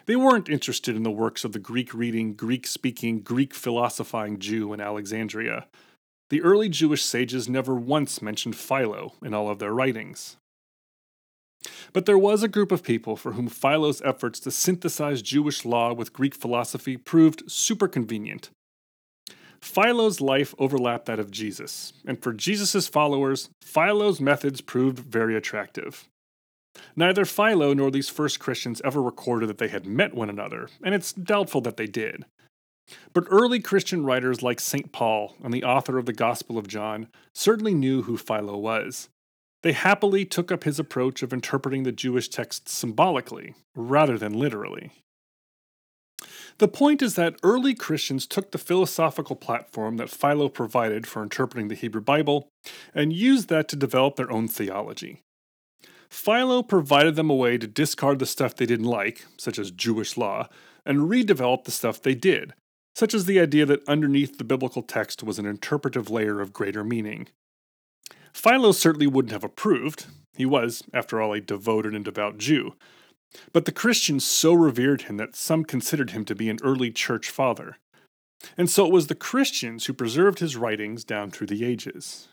They 0.06 0.16
weren't 0.16 0.48
interested 0.48 0.96
in 0.96 1.04
the 1.04 1.10
works 1.12 1.44
of 1.44 1.52
the 1.52 1.60
Greek 1.60 1.94
reading, 1.94 2.34
Greek 2.34 2.66
speaking, 2.66 3.20
Greek 3.20 3.54
philosophizing 3.54 4.40
Jew 4.40 4.72
in 4.72 4.80
Alexandria. 4.80 5.66
The 6.30 6.42
early 6.42 6.68
Jewish 6.68 7.04
sages 7.04 7.48
never 7.48 7.76
once 7.76 8.20
mentioned 8.20 8.56
Philo 8.56 9.12
in 9.22 9.34
all 9.34 9.48
of 9.48 9.60
their 9.60 9.72
writings. 9.72 10.36
But 11.92 12.06
there 12.06 12.18
was 12.18 12.42
a 12.42 12.48
group 12.48 12.72
of 12.72 12.82
people 12.82 13.16
for 13.16 13.32
whom 13.32 13.48
Philo's 13.48 14.02
efforts 14.02 14.40
to 14.40 14.50
synthesize 14.50 15.22
Jewish 15.22 15.64
law 15.64 15.92
with 15.92 16.12
Greek 16.12 16.34
philosophy 16.34 16.96
proved 16.96 17.50
super 17.50 17.88
convenient. 17.88 18.50
Philo's 19.60 20.20
life 20.20 20.54
overlapped 20.58 21.06
that 21.06 21.18
of 21.18 21.30
Jesus, 21.30 21.94
and 22.06 22.22
for 22.22 22.34
Jesus' 22.34 22.86
followers, 22.86 23.48
Philo's 23.62 24.20
methods 24.20 24.60
proved 24.60 24.98
very 24.98 25.34
attractive. 25.34 26.06
Neither 26.96 27.24
Philo 27.24 27.72
nor 27.72 27.90
these 27.90 28.10
first 28.10 28.40
Christians 28.40 28.82
ever 28.84 29.00
recorded 29.00 29.48
that 29.48 29.58
they 29.58 29.68
had 29.68 29.86
met 29.86 30.14
one 30.14 30.28
another, 30.28 30.68
and 30.82 30.94
it's 30.94 31.12
doubtful 31.12 31.62
that 31.62 31.78
they 31.78 31.86
did. 31.86 32.26
But 33.14 33.24
early 33.30 33.60
Christian 33.60 34.04
writers 34.04 34.42
like 34.42 34.60
St. 34.60 34.92
Paul 34.92 35.34
and 35.42 35.52
the 35.52 35.64
author 35.64 35.96
of 35.96 36.04
the 36.04 36.12
Gospel 36.12 36.58
of 36.58 36.68
John 36.68 37.08
certainly 37.34 37.72
knew 37.72 38.02
who 38.02 38.18
Philo 38.18 38.58
was. 38.58 39.08
They 39.64 39.72
happily 39.72 40.26
took 40.26 40.52
up 40.52 40.64
his 40.64 40.78
approach 40.78 41.22
of 41.22 41.32
interpreting 41.32 41.84
the 41.84 41.90
Jewish 41.90 42.28
texts 42.28 42.70
symbolically, 42.74 43.54
rather 43.74 44.18
than 44.18 44.38
literally. 44.38 44.90
The 46.58 46.68
point 46.68 47.00
is 47.00 47.14
that 47.14 47.36
early 47.42 47.74
Christians 47.74 48.26
took 48.26 48.50
the 48.50 48.58
philosophical 48.58 49.36
platform 49.36 49.96
that 49.96 50.10
Philo 50.10 50.50
provided 50.50 51.06
for 51.06 51.22
interpreting 51.22 51.68
the 51.68 51.74
Hebrew 51.74 52.02
Bible 52.02 52.48
and 52.94 53.10
used 53.10 53.48
that 53.48 53.66
to 53.68 53.76
develop 53.76 54.16
their 54.16 54.30
own 54.30 54.48
theology. 54.48 55.22
Philo 56.10 56.62
provided 56.62 57.16
them 57.16 57.30
a 57.30 57.34
way 57.34 57.56
to 57.56 57.66
discard 57.66 58.18
the 58.18 58.26
stuff 58.26 58.54
they 58.54 58.66
didn't 58.66 58.84
like, 58.84 59.24
such 59.38 59.58
as 59.58 59.70
Jewish 59.70 60.18
law, 60.18 60.46
and 60.84 61.08
redevelop 61.08 61.64
the 61.64 61.70
stuff 61.70 62.02
they 62.02 62.14
did, 62.14 62.52
such 62.94 63.14
as 63.14 63.24
the 63.24 63.40
idea 63.40 63.64
that 63.64 63.88
underneath 63.88 64.36
the 64.36 64.44
biblical 64.44 64.82
text 64.82 65.22
was 65.22 65.38
an 65.38 65.46
interpretive 65.46 66.10
layer 66.10 66.42
of 66.42 66.52
greater 66.52 66.84
meaning. 66.84 67.28
Philo 68.34 68.72
certainly 68.72 69.06
wouldn't 69.06 69.32
have 69.32 69.44
approved. 69.44 70.06
He 70.36 70.44
was, 70.44 70.82
after 70.92 71.22
all, 71.22 71.32
a 71.32 71.40
devoted 71.40 71.94
and 71.94 72.04
devout 72.04 72.36
Jew. 72.36 72.74
But 73.52 73.64
the 73.64 73.72
Christians 73.72 74.24
so 74.24 74.52
revered 74.52 75.02
him 75.02 75.16
that 75.16 75.36
some 75.36 75.64
considered 75.64 76.10
him 76.10 76.24
to 76.26 76.34
be 76.34 76.50
an 76.50 76.58
early 76.62 76.90
church 76.90 77.30
father. 77.30 77.78
And 78.56 78.68
so 78.68 78.84
it 78.84 78.92
was 78.92 79.06
the 79.06 79.14
Christians 79.14 79.86
who 79.86 79.92
preserved 79.94 80.40
his 80.40 80.56
writings 80.56 81.04
down 81.04 81.30
through 81.30 81.46
the 81.46 81.64
ages. 81.64 82.28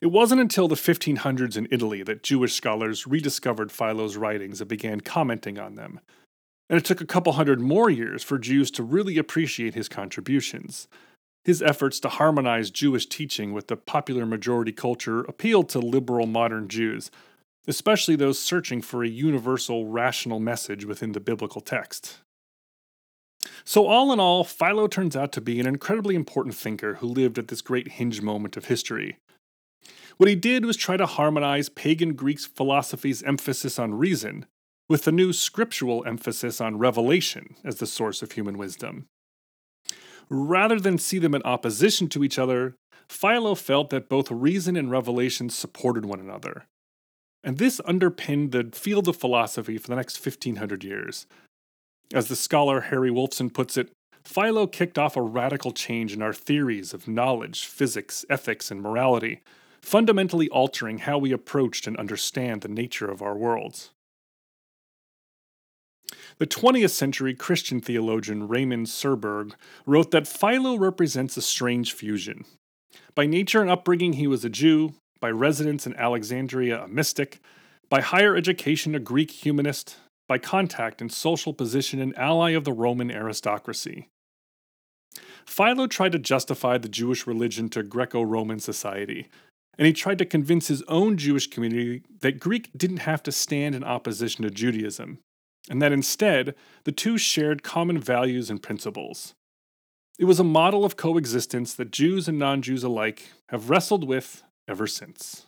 It 0.00 0.08
wasn't 0.08 0.40
until 0.40 0.66
the 0.66 0.74
1500s 0.74 1.56
in 1.56 1.68
Italy 1.70 2.02
that 2.02 2.22
Jewish 2.22 2.54
scholars 2.54 3.06
rediscovered 3.06 3.70
Philo's 3.70 4.16
writings 4.16 4.60
and 4.60 4.68
began 4.68 5.02
commenting 5.02 5.58
on 5.58 5.74
them. 5.74 6.00
And 6.70 6.78
it 6.78 6.84
took 6.84 7.00
a 7.00 7.06
couple 7.06 7.34
hundred 7.34 7.60
more 7.60 7.90
years 7.90 8.22
for 8.22 8.38
Jews 8.38 8.70
to 8.72 8.82
really 8.82 9.18
appreciate 9.18 9.74
his 9.74 9.88
contributions. 9.88 10.88
His 11.44 11.62
efforts 11.62 12.00
to 12.00 12.08
harmonize 12.08 12.70
Jewish 12.70 13.06
teaching 13.06 13.52
with 13.52 13.68
the 13.68 13.76
popular 13.76 14.26
majority 14.26 14.72
culture 14.72 15.20
appealed 15.20 15.68
to 15.70 15.78
liberal 15.78 16.26
modern 16.26 16.68
Jews, 16.68 17.10
especially 17.66 18.16
those 18.16 18.38
searching 18.38 18.82
for 18.82 19.02
a 19.02 19.08
universal, 19.08 19.86
rational 19.86 20.38
message 20.38 20.84
within 20.84 21.12
the 21.12 21.20
biblical 21.20 21.60
text. 21.60 22.18
So, 23.64 23.86
all 23.86 24.12
in 24.12 24.20
all, 24.20 24.44
Philo 24.44 24.86
turns 24.86 25.16
out 25.16 25.32
to 25.32 25.40
be 25.40 25.60
an 25.60 25.66
incredibly 25.66 26.14
important 26.14 26.54
thinker 26.54 26.94
who 26.94 27.06
lived 27.06 27.38
at 27.38 27.48
this 27.48 27.62
great 27.62 27.92
hinge 27.92 28.20
moment 28.20 28.56
of 28.56 28.66
history. 28.66 29.16
What 30.18 30.28
he 30.28 30.34
did 30.34 30.66
was 30.66 30.76
try 30.76 30.98
to 30.98 31.06
harmonize 31.06 31.70
pagan 31.70 32.12
Greek 32.12 32.40
philosophy's 32.40 33.22
emphasis 33.22 33.78
on 33.78 33.94
reason 33.94 34.44
with 34.90 35.04
the 35.04 35.12
new 35.12 35.32
scriptural 35.32 36.04
emphasis 36.04 36.60
on 36.60 36.76
revelation 36.76 37.54
as 37.64 37.76
the 37.76 37.86
source 37.86 38.20
of 38.20 38.32
human 38.32 38.58
wisdom. 38.58 39.06
Rather 40.30 40.78
than 40.78 40.96
see 40.96 41.18
them 41.18 41.34
in 41.34 41.42
opposition 41.42 42.08
to 42.08 42.22
each 42.22 42.38
other, 42.38 42.76
Philo 43.08 43.56
felt 43.56 43.90
that 43.90 44.08
both 44.08 44.30
reason 44.30 44.76
and 44.76 44.90
revelation 44.90 45.50
supported 45.50 46.04
one 46.04 46.20
another, 46.20 46.66
and 47.42 47.58
this 47.58 47.80
underpinned 47.84 48.52
the 48.52 48.70
field 48.72 49.08
of 49.08 49.16
philosophy 49.16 49.76
for 49.76 49.88
the 49.88 49.96
next 49.96 50.24
1500 50.24 50.84
years. 50.84 51.26
As 52.12 52.28
the 52.28 52.36
scholar 52.36 52.82
Harry 52.82 53.10
Wolfson 53.10 53.52
puts 53.52 53.76
it, 53.76 53.90
Philo 54.24 54.66
kicked 54.66 54.98
off 54.98 55.16
a 55.16 55.22
radical 55.22 55.72
change 55.72 56.12
in 56.12 56.22
our 56.22 56.32
theories 56.32 56.94
of 56.94 57.08
knowledge, 57.08 57.64
physics, 57.64 58.24
ethics, 58.30 58.70
and 58.70 58.80
morality, 58.80 59.40
fundamentally 59.80 60.48
altering 60.50 60.98
how 60.98 61.18
we 61.18 61.32
approached 61.32 61.86
and 61.86 61.96
understand 61.96 62.60
the 62.60 62.68
nature 62.68 63.10
of 63.10 63.22
our 63.22 63.36
worlds. 63.36 63.90
The 66.38 66.46
20th 66.46 66.90
century 66.90 67.34
Christian 67.34 67.80
theologian 67.80 68.48
Raymond 68.48 68.86
Serberg 68.86 69.52
wrote 69.86 70.10
that 70.10 70.28
Philo 70.28 70.76
represents 70.76 71.36
a 71.36 71.42
strange 71.42 71.92
fusion. 71.92 72.44
By 73.14 73.26
nature 73.26 73.60
and 73.60 73.70
upbringing, 73.70 74.14
he 74.14 74.26
was 74.26 74.44
a 74.44 74.50
Jew, 74.50 74.94
by 75.20 75.30
residence 75.30 75.86
in 75.86 75.94
Alexandria, 75.96 76.84
a 76.84 76.88
mystic, 76.88 77.40
by 77.88 78.00
higher 78.00 78.36
education, 78.36 78.94
a 78.94 79.00
Greek 79.00 79.30
humanist, 79.30 79.96
by 80.28 80.38
contact 80.38 81.00
and 81.00 81.12
social 81.12 81.52
position, 81.52 82.00
an 82.00 82.14
ally 82.16 82.50
of 82.50 82.64
the 82.64 82.72
Roman 82.72 83.10
aristocracy. 83.10 84.08
Philo 85.44 85.86
tried 85.86 86.12
to 86.12 86.18
justify 86.18 86.78
the 86.78 86.88
Jewish 86.88 87.26
religion 87.26 87.68
to 87.70 87.82
Greco 87.82 88.22
Roman 88.22 88.60
society, 88.60 89.28
and 89.76 89.86
he 89.86 89.92
tried 89.92 90.18
to 90.18 90.24
convince 90.24 90.68
his 90.68 90.82
own 90.82 91.16
Jewish 91.16 91.48
community 91.48 92.02
that 92.20 92.38
Greek 92.38 92.70
didn't 92.76 92.98
have 92.98 93.22
to 93.24 93.32
stand 93.32 93.74
in 93.74 93.82
opposition 93.82 94.44
to 94.44 94.50
Judaism, 94.50 95.18
and 95.70 95.80
that 95.80 95.92
instead 95.92 96.54
the 96.82 96.92
two 96.92 97.16
shared 97.16 97.62
common 97.62 97.96
values 97.96 98.50
and 98.50 98.60
principles. 98.60 99.34
It 100.18 100.24
was 100.24 100.40
a 100.40 100.44
model 100.44 100.84
of 100.84 100.96
coexistence 100.96 101.72
that 101.74 101.92
Jews 101.92 102.28
and 102.28 102.38
non 102.38 102.60
Jews 102.60 102.82
alike 102.82 103.30
have 103.48 103.70
wrestled 103.70 104.04
with 104.04 104.42
ever 104.68 104.86
since. 104.86 105.46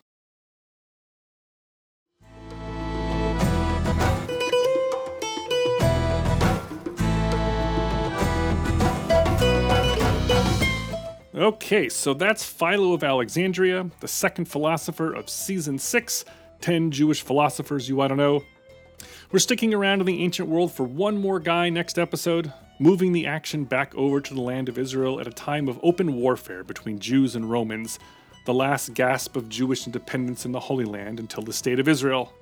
Okay, 11.35 11.89
so 11.89 12.15
that's 12.15 12.45
Philo 12.45 12.93
of 12.93 13.03
Alexandria, 13.03 13.91
the 13.99 14.07
second 14.07 14.45
philosopher 14.45 15.13
of 15.13 15.29
season 15.29 15.79
6 15.79 16.25
10 16.61 16.93
Jewish 16.93 17.23
philosophers 17.23 17.89
you 17.89 18.01
ought 18.01 18.09
to 18.09 18.15
know. 18.15 18.45
We're 19.31 19.39
sticking 19.39 19.75
around 19.75 20.01
in 20.01 20.07
the 20.07 20.23
ancient 20.23 20.49
world 20.49 20.73
for 20.73 20.85
one 20.85 21.17
more 21.17 21.41
guy 21.41 21.69
next 21.69 21.99
episode, 21.99 22.53
moving 22.79 23.13
the 23.13 23.27
action 23.27 23.65
back 23.65 23.95
over 23.95 24.21
to 24.21 24.35
the 24.35 24.41
land 24.41 24.69
of 24.69 24.79
Israel 24.79 25.21
at 25.21 25.27
a 25.27 25.33
time 25.33 25.69
of 25.69 25.79
open 25.83 26.15
warfare 26.15 26.65
between 26.65 26.99
Jews 26.99 27.35
and 27.35 27.51
Romans 27.51 27.99
the 28.45 28.55
last 28.55 28.95
gasp 28.95 29.37
of 29.37 29.49
Jewish 29.49 29.87
independence 29.87 30.45
in 30.45 30.53
the 30.53 30.61
Holy 30.61 30.85
Land 30.85 31.21
until 31.21 31.43
the 31.43 31.53
State 31.53 31.79
of 31.79 31.89
Israel. 31.89 32.33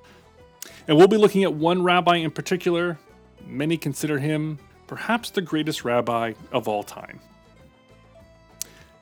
And 0.87 0.97
we'll 0.97 1.07
be 1.07 1.17
looking 1.17 1.43
at 1.43 1.53
one 1.53 1.83
rabbi 1.83 2.17
in 2.17 2.31
particular. 2.31 2.97
Many 3.45 3.77
consider 3.77 4.19
him 4.19 4.59
perhaps 4.87 5.29
the 5.29 5.41
greatest 5.41 5.85
rabbi 5.85 6.33
of 6.51 6.67
all 6.67 6.83
time. 6.83 7.19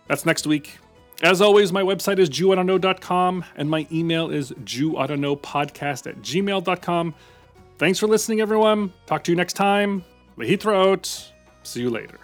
That's 0.08 0.26
next 0.26 0.46
week. 0.48 0.80
As 1.22 1.42
always, 1.42 1.74
my 1.74 1.82
website 1.82 2.18
is 2.18 2.30
JewOughtaKnow.com 2.30 3.46
and 3.56 3.70
my 3.70 3.88
email 3.92 4.30
is 4.30 4.52
JewOughtaKnowPodcast 4.52 6.08
at 6.08 6.22
gmail.com. 6.22 7.16
Thanks 7.80 7.98
for 7.98 8.08
listening, 8.08 8.42
everyone. 8.42 8.92
Talk 9.06 9.24
to 9.24 9.32
you 9.32 9.38
next 9.38 9.54
time. 9.54 10.04
Lehitraot. 10.38 11.32
See 11.64 11.80
you 11.80 11.90
later. 11.90 12.20